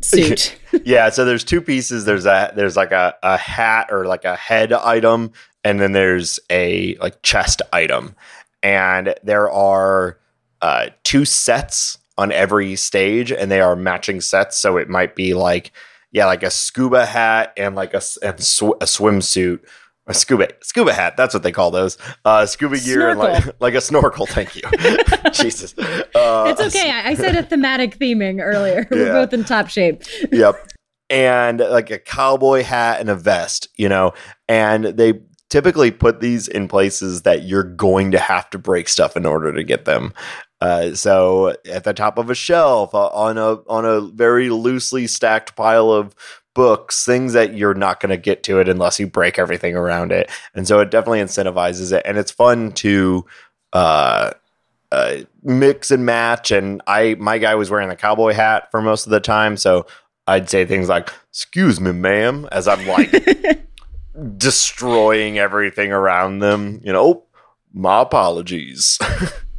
[0.01, 0.55] suit.
[0.85, 2.05] yeah, so there's two pieces.
[2.05, 5.31] There's a there's like a, a hat or like a head item,
[5.63, 8.15] and then there's a like chest item.
[8.63, 10.19] And there are
[10.61, 14.57] uh, two sets on every stage, and they are matching sets.
[14.57, 15.71] So it might be like
[16.11, 19.59] yeah, like a scuba hat and like a and sw- a swimsuit.
[20.07, 21.97] A scuba scuba hat, that's what they call those.
[22.25, 24.25] Uh, scuba gear and like like a snorkel.
[24.25, 24.63] Thank you,
[25.31, 25.77] Jesus.
[25.77, 26.91] Uh, it's okay.
[26.91, 28.87] I, I said a thematic theming earlier.
[28.91, 30.03] We're both in top shape.
[30.31, 30.67] yep.
[31.09, 34.13] And like a cowboy hat and a vest, you know,
[34.47, 39.17] and they typically put these in places that you're going to have to break stuff
[39.17, 40.13] in order to get them.
[40.61, 45.07] Uh, so at the top of a shelf, uh, on a on a very loosely
[45.07, 46.15] stacked pile of
[46.53, 50.11] books, things that you're not going to get to it unless you break everything around
[50.11, 50.29] it.
[50.53, 53.25] And so it definitely incentivizes it, and it's fun to
[53.73, 54.31] uh,
[54.91, 56.51] uh, mix and match.
[56.51, 59.87] And I, my guy was wearing the cowboy hat for most of the time, so
[60.27, 63.65] I'd say things like "Excuse me, ma'am," as I'm like
[64.37, 66.81] destroying everything around them.
[66.83, 67.25] You know, "Oh,
[67.73, 68.99] my apologies.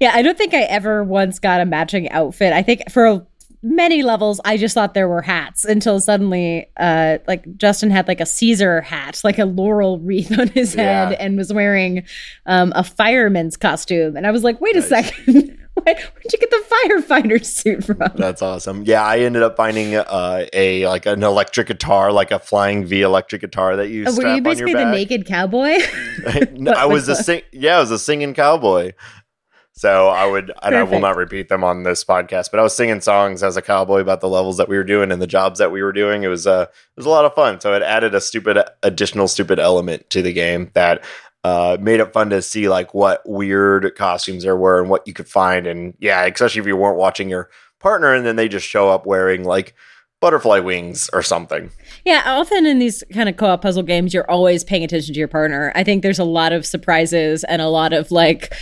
[0.00, 2.52] Yeah, I don't think I ever once got a matching outfit.
[2.52, 3.26] I think for
[3.62, 8.20] many levels, I just thought there were hats until suddenly, uh, like Justin had like
[8.20, 11.16] a Caesar hat, like a laurel wreath on his head, Yeah.
[11.18, 12.04] and was wearing
[12.46, 14.16] um, a fireman's costume.
[14.16, 15.58] And I was like, wait a second.
[15.74, 17.98] Where- Where'd you get the firefighter suit from?
[18.14, 18.84] That's awesome.
[18.84, 23.02] Yeah, I ended up finding uh, a like an electric guitar, like a flying V
[23.02, 25.78] electric guitar that you Oh, were you basically the naked cowboy?
[26.52, 28.92] No, I was a sing- yeah, I was a singing cowboy.
[29.76, 32.76] So I would, and I will not repeat them on this podcast, but I was
[32.76, 35.58] singing songs as a cowboy about the levels that we were doing and the jobs
[35.58, 36.22] that we were doing.
[36.22, 37.60] It was, uh, it was a lot of fun.
[37.60, 41.04] So it added a stupid, additional stupid element to the game that
[41.42, 45.12] uh, made it fun to see like what weird costumes there were and what you
[45.12, 45.66] could find.
[45.66, 49.06] And yeah, especially if you weren't watching your partner and then they just show up
[49.06, 49.74] wearing like
[50.20, 51.70] butterfly wings or something.
[52.04, 55.28] Yeah, often in these kind of co-op puzzle games, you're always paying attention to your
[55.28, 55.72] partner.
[55.74, 58.54] I think there's a lot of surprises and a lot of like,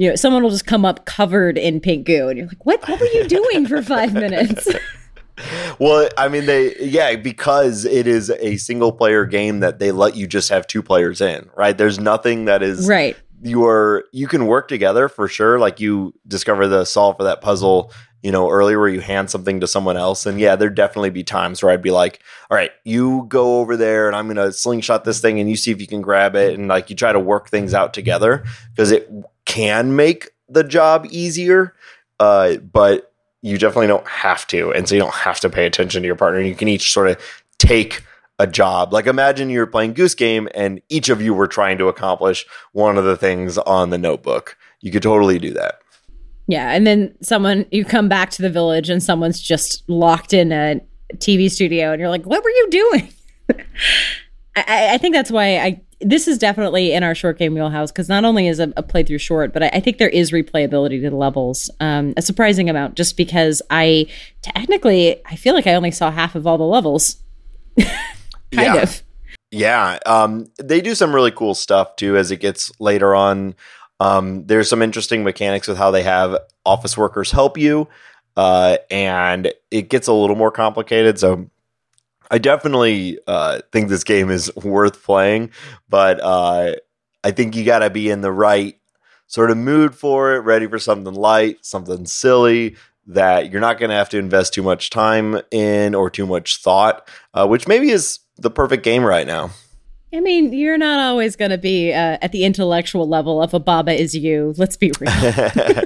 [0.00, 2.88] you know, someone will just come up covered in pink goo, and you're like, "What?
[2.88, 4.68] What were you doing for five minutes?"
[5.78, 10.14] Well, I mean, they, yeah, because it is a single player game that they let
[10.14, 11.76] you just have two players in, right?
[11.76, 13.16] There's nothing that is, right.
[13.42, 15.58] you are, you can work together for sure.
[15.58, 19.60] Like you discover the solve for that puzzle, you know, earlier where you hand something
[19.60, 20.26] to someone else.
[20.26, 23.78] And yeah, there'd definitely be times where I'd be like, all right, you go over
[23.78, 26.36] there and I'm going to slingshot this thing and you see if you can grab
[26.36, 26.58] it.
[26.58, 29.10] And like you try to work things out together because it
[29.44, 31.74] can make the job easier.
[32.18, 34.72] Uh, but you definitely don't have to.
[34.72, 36.40] And so you don't have to pay attention to your partner.
[36.40, 37.16] You can each sort of
[37.58, 38.02] take
[38.38, 38.92] a job.
[38.92, 42.98] Like imagine you're playing Goose Game and each of you were trying to accomplish one
[42.98, 44.56] of the things on the notebook.
[44.80, 45.78] You could totally do that.
[46.46, 50.50] Yeah, and then someone you come back to the village and someone's just locked in
[50.52, 50.80] a
[51.16, 53.08] TV studio, and you're like, "What were you doing?"
[54.56, 55.80] I- I, I think that's why I.
[56.00, 59.20] This is definitely in our short game wheelhouse because not only is a, a playthrough
[59.20, 62.94] short, but I, I think there is replayability to the levels, um, a surprising amount.
[62.96, 64.06] Just because I
[64.42, 67.16] technically, I feel like I only saw half of all the levels.
[67.78, 67.90] kind
[68.52, 68.76] Yeah.
[68.82, 69.02] of.
[69.52, 73.56] Yeah, um, they do some really cool stuff too as it gets later on.
[73.98, 77.88] Um, there's some interesting mechanics with how they have office workers help you,
[78.36, 81.18] uh, and it gets a little more complicated.
[81.18, 81.50] So,
[82.30, 85.50] I definitely uh, think this game is worth playing,
[85.88, 86.74] but uh,
[87.24, 88.76] I think you got to be in the right
[89.26, 93.90] sort of mood for it, ready for something light, something silly that you're not going
[93.90, 97.90] to have to invest too much time in or too much thought, uh, which maybe
[97.90, 99.50] is the perfect game right now.
[100.12, 103.60] I mean, you're not always going to be uh, at the intellectual level of a
[103.60, 104.54] Baba is you.
[104.56, 105.84] Let's be real.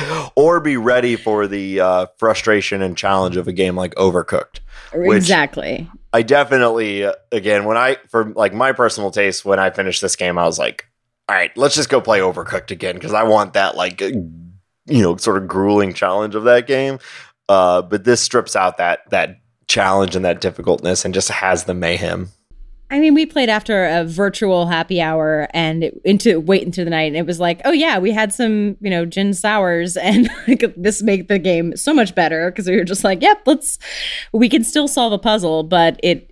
[0.34, 4.60] or be ready for the uh, frustration and challenge of a game like Overcooked.
[4.92, 5.90] Exactly.
[6.12, 10.38] I definitely, again, when I, for like my personal taste, when I finished this game,
[10.38, 10.86] I was like,
[11.28, 14.52] all right, let's just go play Overcooked again because I want that, like, you
[14.86, 16.98] know, sort of grueling challenge of that game.
[17.48, 21.74] Uh, but this strips out that, that challenge and that difficultness and just has the
[21.74, 22.30] mayhem.
[22.90, 26.90] I mean, we played after a virtual happy hour and it, into wait into the
[26.90, 30.28] night, and it was like, oh yeah, we had some, you know, gin sours, and
[30.48, 33.78] like, this make the game so much better because we were just like, yep, let's,
[34.32, 36.30] we can still solve a puzzle, but it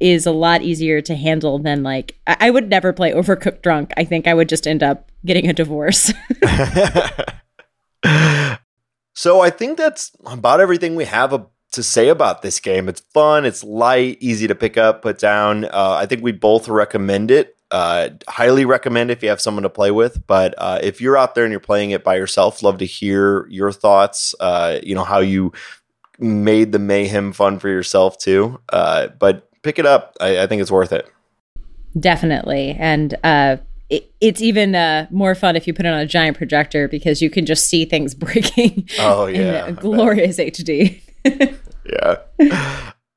[0.00, 3.92] is a lot easier to handle than like I, I would never play Overcooked drunk.
[3.96, 6.12] I think I would just end up getting a divorce.
[9.14, 12.88] so I think that's about everything we have a, to say about this game.
[12.88, 15.64] It's fun, it's light, easy to pick up, put down.
[15.64, 17.56] Uh, I think we both recommend it.
[17.70, 20.26] Uh, highly recommend if you have someone to play with.
[20.26, 23.46] But uh, if you're out there and you're playing it by yourself, love to hear
[23.48, 24.34] your thoughts.
[24.40, 25.52] Uh, you know how you
[26.18, 28.58] made the mayhem fun for yourself too.
[28.70, 30.16] Uh, but pick it up.
[30.20, 31.06] I, I, think it's worth it.
[31.98, 33.58] Definitely, and uh,
[33.90, 37.20] it, it's even uh, more fun if you put it on a giant projector because
[37.20, 38.88] you can just see things breaking.
[38.98, 41.02] Oh yeah, glorious HD.
[41.24, 42.16] yeah,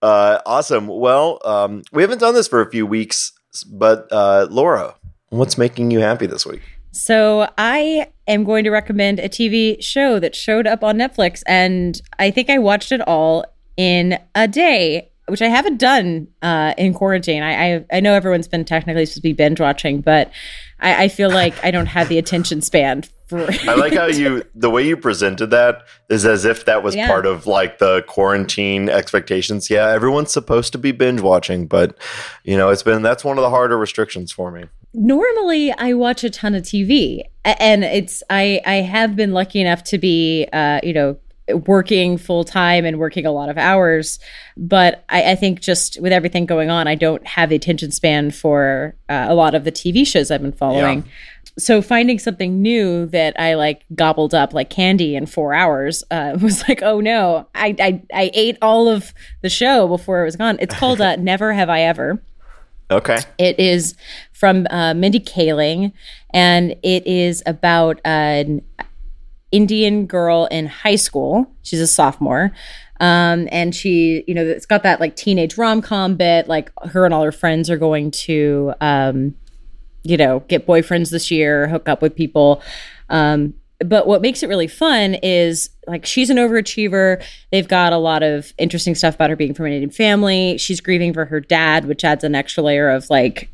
[0.02, 0.88] uh, awesome.
[0.88, 3.34] Well, um, we haven't done this for a few weeks,
[3.72, 4.96] but uh, Laura,
[5.30, 6.62] what's making you happy this week?
[6.92, 12.02] So I am going to recommend a TV show that showed up on Netflix, and
[12.20, 13.46] I think I watched it all
[13.78, 17.42] in a day which I haven't done uh, in quarantine.
[17.42, 20.32] I, I, I know everyone's been technically supposed to be binge watching, but
[20.80, 23.40] I, I feel like I don't have the attention span for.
[23.68, 27.08] I like how you the way you presented that is as if that was yeah.
[27.08, 29.70] part of like the quarantine expectations.
[29.70, 31.98] Yeah, everyone's supposed to be binge watching, but
[32.44, 36.24] you know it's been that's one of the harder restrictions for me normally I watch
[36.24, 40.80] a ton of TV and it's I I have been lucky enough to be uh
[40.84, 41.18] you know
[41.54, 44.20] working full time and working a lot of hours.
[44.58, 48.32] But I, I, think just with everything going on, I don't have the attention span
[48.32, 51.04] for uh, a lot of the TV shows I've been following.
[51.04, 51.12] Yeah.
[51.60, 56.38] So finding something new that I like gobbled up like candy in four hours uh,
[56.42, 60.36] was like, oh no, I, I, I ate all of the show before it was
[60.36, 60.58] gone.
[60.60, 62.22] It's called uh, Never Have I Ever.
[62.90, 63.20] Okay.
[63.38, 63.96] It is
[64.34, 65.94] from uh, Mindy Kaling,
[66.34, 68.62] and it is about an
[69.52, 71.52] Indian girl in high school.
[71.62, 72.52] She's a sophomore.
[73.00, 76.48] Um, and she, you know, it's got that like teenage rom com bit.
[76.48, 79.36] Like her and all her friends are going to, um,
[80.04, 82.62] you know, get boyfriends this year, hook up with people.
[83.10, 87.24] Um, but what makes it really fun is like she's an overachiever.
[87.52, 90.58] They've got a lot of interesting stuff about her being from an Indian family.
[90.60, 93.50] She's grieving for her dad, which adds an extra layer of like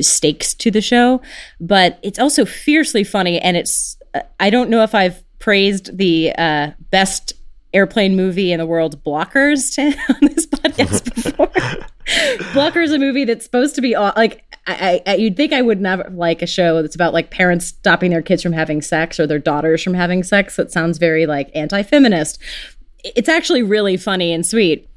[0.00, 1.20] stakes to the show.
[1.60, 3.96] But it's also fiercely funny, and it's
[4.40, 7.34] I don't know if I've praised the uh, best
[7.72, 9.82] airplane movie in the world, Blockers, to,
[10.14, 11.48] on this podcast before.
[12.52, 15.80] Blockers is a movie that's supposed to be like I, I, you'd think I would
[15.80, 19.26] never like a show that's about like parents stopping their kids from having sex or
[19.26, 20.56] their daughters from having sex.
[20.56, 22.38] That sounds very like anti-feminist.
[23.02, 24.88] It's actually really funny and sweet,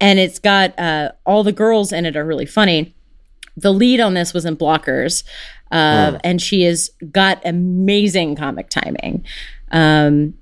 [0.00, 2.94] and it's got uh, all the girls in it are really funny.
[3.56, 5.22] The lead on this was in Blockers,
[5.72, 6.20] uh, mm.
[6.22, 9.24] and she has got amazing comic timing.
[9.72, 10.34] Um,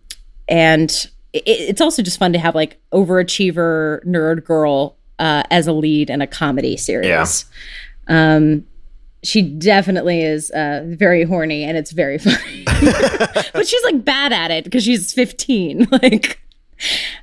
[0.48, 0.90] and
[1.32, 6.10] it, it's also just fun to have like overachiever nerd girl uh, as a lead
[6.10, 7.06] in a comedy series.
[7.06, 7.26] Yeah.
[8.08, 8.66] Um,
[9.22, 12.64] she definitely is uh, very horny and it's very funny.
[13.52, 15.88] but she's like bad at it because she's 15.
[16.02, 16.40] Like,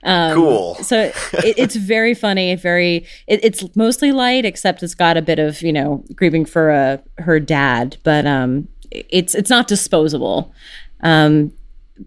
[0.03, 0.75] um, cool.
[0.75, 1.13] so it,
[1.57, 2.55] it's very funny.
[2.55, 6.71] Very, it, it's mostly light, except it's got a bit of you know grieving for
[6.71, 10.53] uh, her dad, but um, it's it's not disposable.
[11.01, 11.53] Um,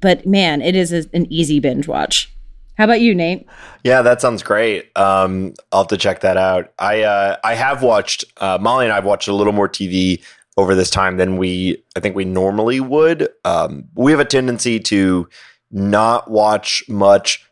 [0.00, 2.32] but man, it is a, an easy binge watch.
[2.76, 3.46] How about you, Nate?
[3.84, 4.90] Yeah, that sounds great.
[4.96, 6.72] Um, I'll have to check that out.
[6.78, 10.22] I uh, I have watched uh, Molly and I've watched a little more TV
[10.56, 13.28] over this time than we I think we normally would.
[13.44, 15.28] Um, we have a tendency to
[15.70, 17.44] not watch much,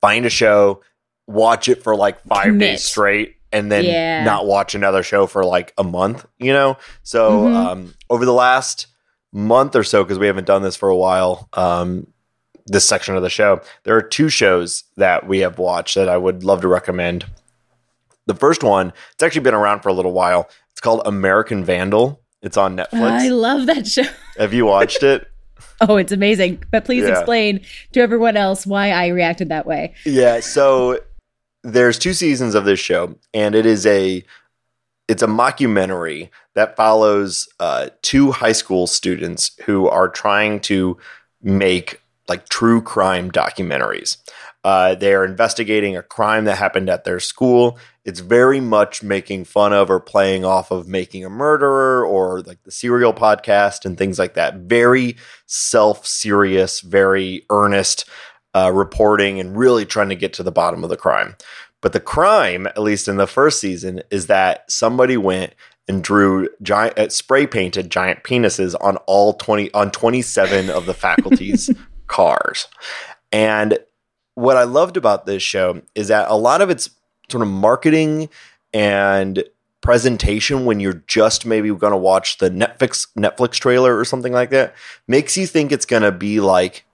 [0.00, 0.82] find a show,
[1.26, 2.60] watch it for like five Commit.
[2.60, 4.24] days straight, and then yeah.
[4.24, 6.26] not watch another show for like a month.
[6.38, 7.56] You know, so mm-hmm.
[7.56, 8.86] um, over the last
[9.32, 12.06] month or so, because we haven't done this for a while, um,
[12.66, 16.16] this section of the show, there are two shows that we have watched that I
[16.16, 17.26] would love to recommend.
[18.26, 20.48] The first one, it's actually been around for a little while.
[20.70, 22.22] It's called American Vandal.
[22.40, 23.00] It's on Netflix.
[23.00, 24.04] I love that show.
[24.38, 25.28] Have you watched it?
[25.80, 26.62] oh, it's amazing.
[26.70, 27.18] But please yeah.
[27.18, 27.60] explain
[27.92, 29.94] to everyone else why I reacted that way.
[30.04, 31.00] Yeah, so
[31.62, 34.22] there's two seasons of this show and it is a
[35.08, 40.96] it's a mockumentary that follows uh, two high school students who are trying to
[41.42, 44.16] make like true crime documentaries.
[44.62, 47.78] Uh, they are investigating a crime that happened at their school.
[48.04, 52.62] It's very much making fun of or playing off of making a murderer or like
[52.64, 54.56] the serial podcast and things like that.
[54.56, 58.04] Very self serious, very earnest
[58.54, 61.34] uh, reporting and really trying to get to the bottom of the crime.
[61.80, 65.54] But the crime, at least in the first season, is that somebody went
[65.86, 70.94] and drew giant uh, spray painted giant penises on all 20 on 27 of the
[70.94, 71.70] faculty's
[72.06, 72.68] cars.
[73.32, 73.78] And
[74.34, 76.90] what I loved about this show is that a lot of its
[77.30, 78.28] sort of marketing
[78.72, 79.44] and
[79.84, 84.50] presentation when you're just maybe going to watch the Netflix Netflix trailer or something like
[84.50, 84.74] that
[85.06, 86.86] makes you think it's going to be like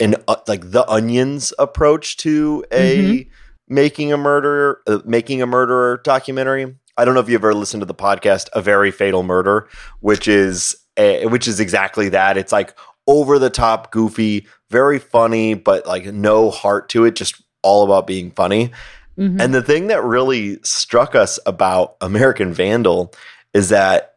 [0.00, 3.30] an uh, like the Onion's approach to a mm-hmm.
[3.68, 6.74] making a murderer uh, making a murderer documentary.
[6.96, 9.68] I don't know if you've ever listened to the podcast a very fatal murder
[10.00, 12.38] which is a, which is exactly that.
[12.38, 12.74] It's like
[13.06, 18.06] over the top goofy very funny but like no heart to it just all about
[18.06, 18.72] being funny
[19.18, 19.40] Mm-hmm.
[19.40, 23.12] And the thing that really struck us about American Vandal
[23.52, 24.14] is that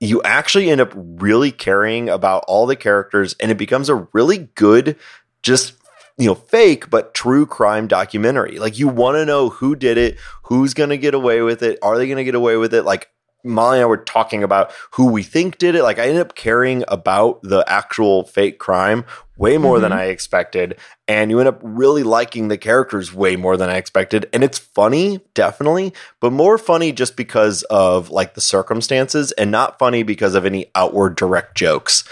[0.00, 4.50] you actually end up really caring about all the characters and it becomes a really
[4.54, 4.96] good
[5.42, 5.74] just
[6.18, 10.18] you know fake but true crime documentary like you want to know who did it
[10.44, 12.82] who's going to get away with it are they going to get away with it
[12.82, 13.08] like
[13.44, 15.82] Molly and I were talking about who we think did it.
[15.82, 19.04] Like I ended up caring about the actual fake crime
[19.36, 19.82] way more mm-hmm.
[19.82, 20.78] than I expected.
[21.06, 24.28] And you end up really liking the characters way more than I expected.
[24.32, 29.78] And it's funny, definitely, but more funny just because of like the circumstances and not
[29.78, 32.04] funny because of any outward direct jokes.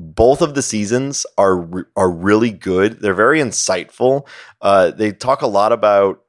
[0.00, 3.00] Both of the seasons are are really good.
[3.00, 4.28] They're very insightful.
[4.62, 6.22] Uh, they talk a lot about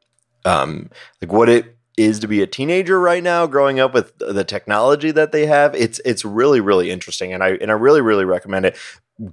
[0.43, 0.89] um,
[1.22, 5.12] like what it is to be a teenager right now growing up with the technology
[5.12, 8.66] that they have it's it's really really interesting and i and i really really recommend
[8.66, 8.78] it.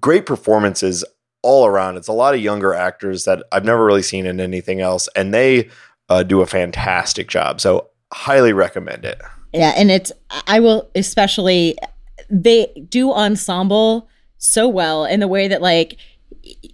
[0.00, 1.04] Great performances
[1.42, 1.96] all around.
[1.96, 5.32] It's a lot of younger actors that i've never really seen in anything else and
[5.32, 5.70] they
[6.08, 9.20] uh, do a fantastic job so highly recommend it.
[9.52, 10.10] Yeah and it's
[10.48, 11.76] i will especially
[12.28, 14.08] they do ensemble
[14.38, 15.98] so well in the way that like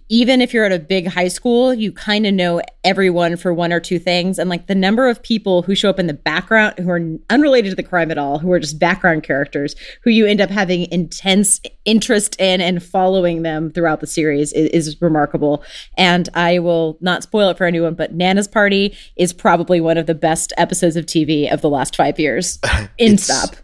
[0.09, 3.71] even if you're at a big high school, you kind of know everyone for one
[3.71, 4.37] or two things.
[4.37, 7.71] And like the number of people who show up in the background who are unrelated
[7.71, 10.91] to the crime at all, who are just background characters, who you end up having
[10.91, 15.63] intense interest in and following them throughout the series is, is remarkable.
[15.97, 20.05] And I will not spoil it for anyone, but Nana's Party is probably one of
[20.05, 22.59] the best episodes of TV of the last five years.
[22.97, 23.55] In stop.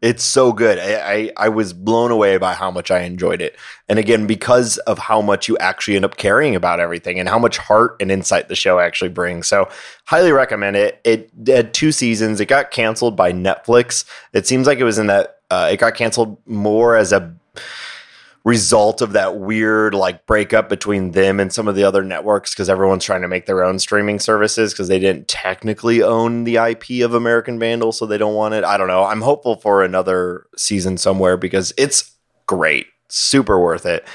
[0.00, 0.78] It's so good.
[0.78, 3.56] I, I, I was blown away by how much I enjoyed it.
[3.88, 7.38] And again, because of how much you actually end up caring about everything and how
[7.38, 9.48] much heart and insight the show actually brings.
[9.48, 9.68] So,
[10.04, 11.00] highly recommend it.
[11.04, 12.40] It had two seasons.
[12.40, 14.04] It got canceled by Netflix.
[14.32, 17.34] It seems like it was in that, uh, it got canceled more as a
[18.44, 22.68] result of that weird like breakup between them and some of the other networks because
[22.68, 27.04] everyone's trying to make their own streaming services because they didn't technically own the IP
[27.04, 28.64] of American Vandal, so they don't want it.
[28.64, 29.04] I don't know.
[29.04, 32.16] I'm hopeful for another season somewhere because it's
[32.46, 34.06] great, super worth it.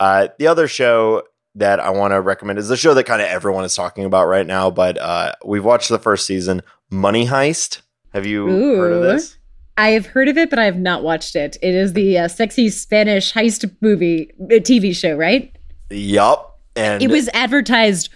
[0.00, 1.22] Uh, the other show
[1.54, 4.26] that I want to recommend is the show that kind of everyone is talking about
[4.26, 7.82] right now, but uh, we've watched the first season, Money Heist.
[8.12, 8.76] Have you Ooh.
[8.76, 9.37] heard of this?
[9.78, 11.56] I have heard of it, but I have not watched it.
[11.62, 15.56] It is the uh, sexy Spanish heist movie, uh, TV show, right?
[15.88, 16.58] Yup.
[16.74, 18.08] And it was advertised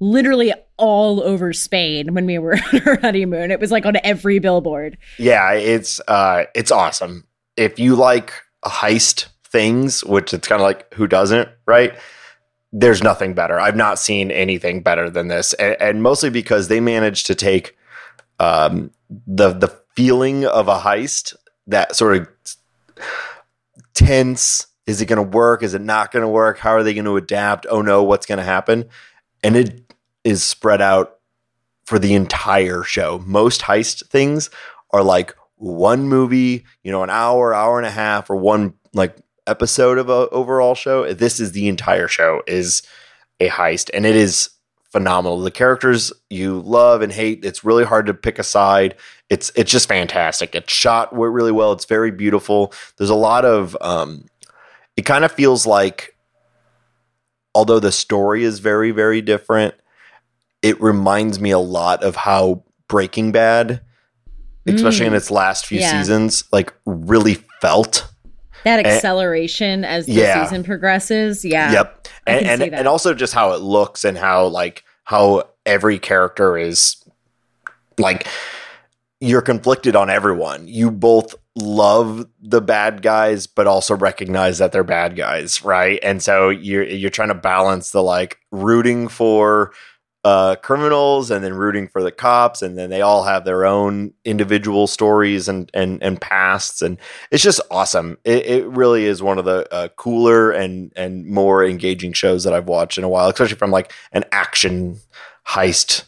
[0.00, 3.50] literally all over Spain when we were on our honeymoon.
[3.50, 4.96] It was like on every billboard.
[5.18, 7.26] Yeah, it's uh, it's awesome.
[7.56, 8.32] If you like
[8.64, 11.92] heist things, which it's kind of like who doesn't, right?
[12.72, 13.60] There's nothing better.
[13.60, 17.76] I've not seen anything better than this, and, and mostly because they managed to take
[18.38, 18.90] um,
[19.26, 21.36] the the feeling of a heist,
[21.66, 22.28] that sort of
[23.92, 24.66] tense.
[24.86, 25.62] Is it going to work?
[25.62, 26.56] Is it not going to work?
[26.56, 27.66] How are they going to adapt?
[27.68, 28.88] Oh no, what's going to happen?
[29.44, 29.94] And it
[30.24, 31.18] is spread out
[31.84, 33.22] for the entire show.
[33.26, 34.48] Most heist things
[34.90, 39.18] are like one movie, you know, an hour, hour and a half, or one like
[39.46, 41.12] episode of a overall show.
[41.12, 42.82] This is the entire show is
[43.38, 44.48] a heist, and it is
[44.90, 45.40] phenomenal.
[45.40, 47.44] The characters you love and hate.
[47.44, 48.96] It's really hard to pick a side.
[49.28, 50.54] It's it's just fantastic.
[50.54, 51.72] It's shot really well.
[51.72, 52.72] It's very beautiful.
[52.96, 54.26] There's a lot of um,
[54.96, 56.16] it kind of feels like
[57.54, 59.74] although the story is very very different,
[60.62, 63.80] it reminds me a lot of how Breaking Bad,
[64.66, 66.00] especially mm, in its last few yeah.
[66.00, 68.09] seasons, like really felt
[68.64, 70.44] that acceleration and, as the yeah.
[70.44, 71.44] season progresses.
[71.44, 71.72] Yeah.
[71.72, 72.08] Yep.
[72.26, 76.96] And and, and also just how it looks and how like how every character is
[77.98, 78.26] like
[79.20, 80.66] you're conflicted on everyone.
[80.66, 85.98] You both love the bad guys, but also recognize that they're bad guys, right?
[86.02, 89.72] And so you're you're trying to balance the like rooting for
[90.24, 94.12] uh, criminals and then rooting for the cops, and then they all have their own
[94.24, 96.98] individual stories and and and pasts, and
[97.30, 98.18] it's just awesome.
[98.24, 102.52] It, it really is one of the uh, cooler and and more engaging shows that
[102.52, 105.00] I've watched in a while, especially from like an action
[105.46, 106.04] heist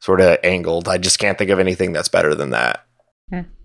[0.00, 0.86] sort of angled.
[0.86, 2.84] I just can't think of anything that's better than that.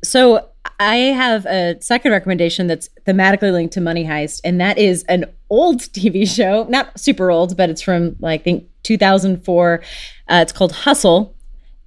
[0.04, 0.50] So
[0.80, 5.26] I have a second recommendation that's thematically linked to Money Heist, and that is an
[5.50, 9.82] old TV show, not super old, but it's from like I think 2004.
[10.30, 11.36] Uh, it's called Hustle.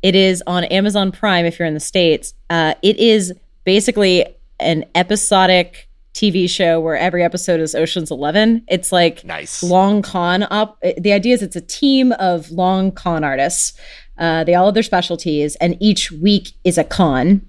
[0.02, 2.34] It is on Amazon Prime if you're in the states.
[2.50, 3.32] Uh, it is
[3.64, 4.26] basically
[4.58, 8.62] an episodic TV show where every episode is Ocean's Eleven.
[8.68, 10.78] It's like nice long con up.
[10.98, 13.78] The idea is it's a team of long con artists.
[14.18, 17.48] Uh, they all have their specialties, and each week is a con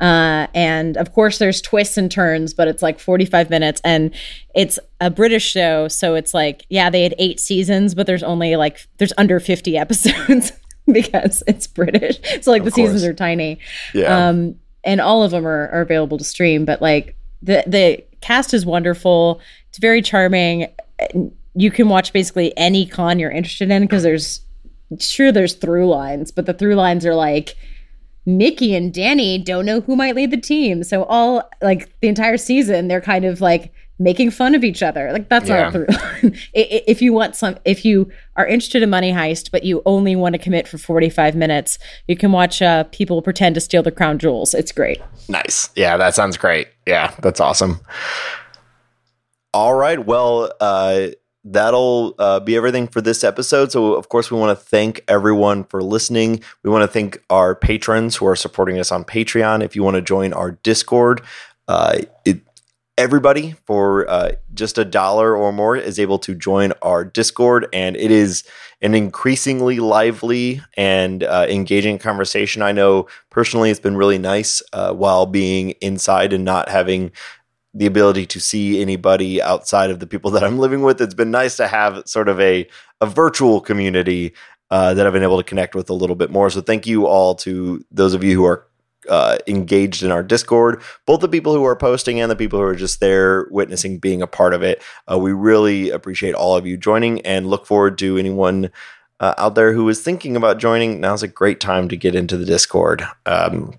[0.00, 4.14] uh, and of course, there's twists and turns, but it's like 45 minutes, and
[4.54, 8.56] it's a British show, so it's like, yeah, they had eight seasons, but there's only
[8.56, 10.52] like there's under 50 episodes
[10.90, 12.18] because it's British.
[12.42, 12.88] So like of the course.
[12.88, 13.58] seasons are tiny.
[13.92, 14.28] Yeah.
[14.28, 18.54] Um, and all of them are, are available to stream, but like the the cast
[18.54, 19.40] is wonderful.
[19.68, 20.68] It's very charming.
[21.54, 24.40] You can watch basically any con you're interested in because there's
[24.98, 27.54] sure there's through lines, but the through lines are like
[28.26, 30.84] Mickey and Danny don't know who might lead the team.
[30.84, 35.12] So all like the entire season, they're kind of like making fun of each other.
[35.12, 35.62] Like that's yeah.
[35.62, 35.86] not through.
[36.54, 40.34] if you want some, if you are interested in Money Heist, but you only want
[40.34, 44.18] to commit for 45 minutes, you can watch uh, people pretend to steal the crown
[44.18, 44.54] jewels.
[44.54, 45.00] It's great.
[45.28, 45.70] Nice.
[45.76, 46.68] Yeah, that sounds great.
[46.86, 47.80] Yeah, that's awesome.
[49.52, 50.04] All right.
[50.04, 51.08] Well, uh,
[51.44, 53.72] that'll uh, be everything for this episode.
[53.72, 56.42] So, of course, we want to thank everyone for listening.
[56.62, 59.64] We want to thank our patrons who are supporting us on Patreon.
[59.64, 61.22] If you want to join our Discord,
[61.68, 62.42] uh, it,
[62.98, 67.96] everybody for uh, just a dollar or more is able to join our Discord, and
[67.96, 68.44] it is
[68.82, 72.60] an increasingly lively and uh, engaging conversation.
[72.60, 77.12] I know personally, it's been really nice uh, while being inside and not having
[77.72, 81.00] the ability to see anybody outside of the people that I'm living with.
[81.00, 82.68] It's been nice to have sort of a
[83.00, 84.34] a virtual community
[84.70, 86.50] uh, that I've been able to connect with a little bit more.
[86.50, 88.66] So thank you all to those of you who are
[89.08, 92.64] uh, engaged in our Discord, both the people who are posting and the people who
[92.64, 94.82] are just there witnessing being a part of it.
[95.10, 98.70] Uh, we really appreciate all of you joining and look forward to anyone.
[99.18, 102.38] Uh, out there who is thinking about joining, now's a great time to get into
[102.38, 103.06] the Discord.
[103.26, 103.74] Um,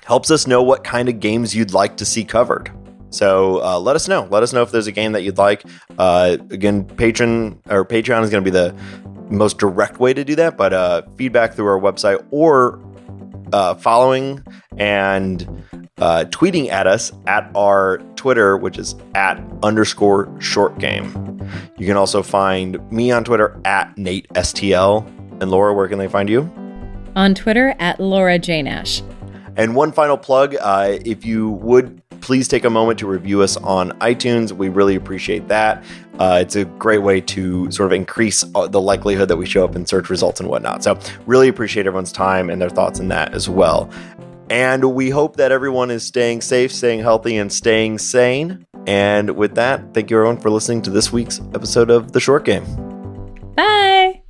[0.04, 2.72] helps us know what kind of games you'd like to see covered.
[3.10, 4.28] So uh, let us know.
[4.30, 5.64] Let us know if there's a game that you'd like.
[5.98, 8.76] Uh, again, patron or Patreon is going to be the
[9.30, 12.80] most direct way to do that, but uh, feedback through our website or
[13.54, 14.44] uh, following
[14.78, 15.64] and
[16.00, 21.40] uh, tweeting at us at our Twitter, which is at underscore short game.
[21.78, 25.06] You can also find me on Twitter at Nate STL.
[25.42, 26.52] And Laura, where can they find you?
[27.16, 28.62] On Twitter at Laura J.
[28.62, 29.02] Nash.
[29.56, 33.58] And one final plug uh, if you would please take a moment to review us
[33.58, 35.84] on iTunes, we really appreciate that.
[36.20, 39.64] Uh, it's a great way to sort of increase uh, the likelihood that we show
[39.64, 40.84] up in search results and whatnot.
[40.84, 43.90] So, really appreciate everyone's time and their thoughts in that as well.
[44.50, 48.66] And we hope that everyone is staying safe, staying healthy, and staying sane.
[48.88, 52.46] And with that, thank you everyone for listening to this week's episode of The Short
[52.46, 52.66] Game.
[53.56, 54.22] Bye.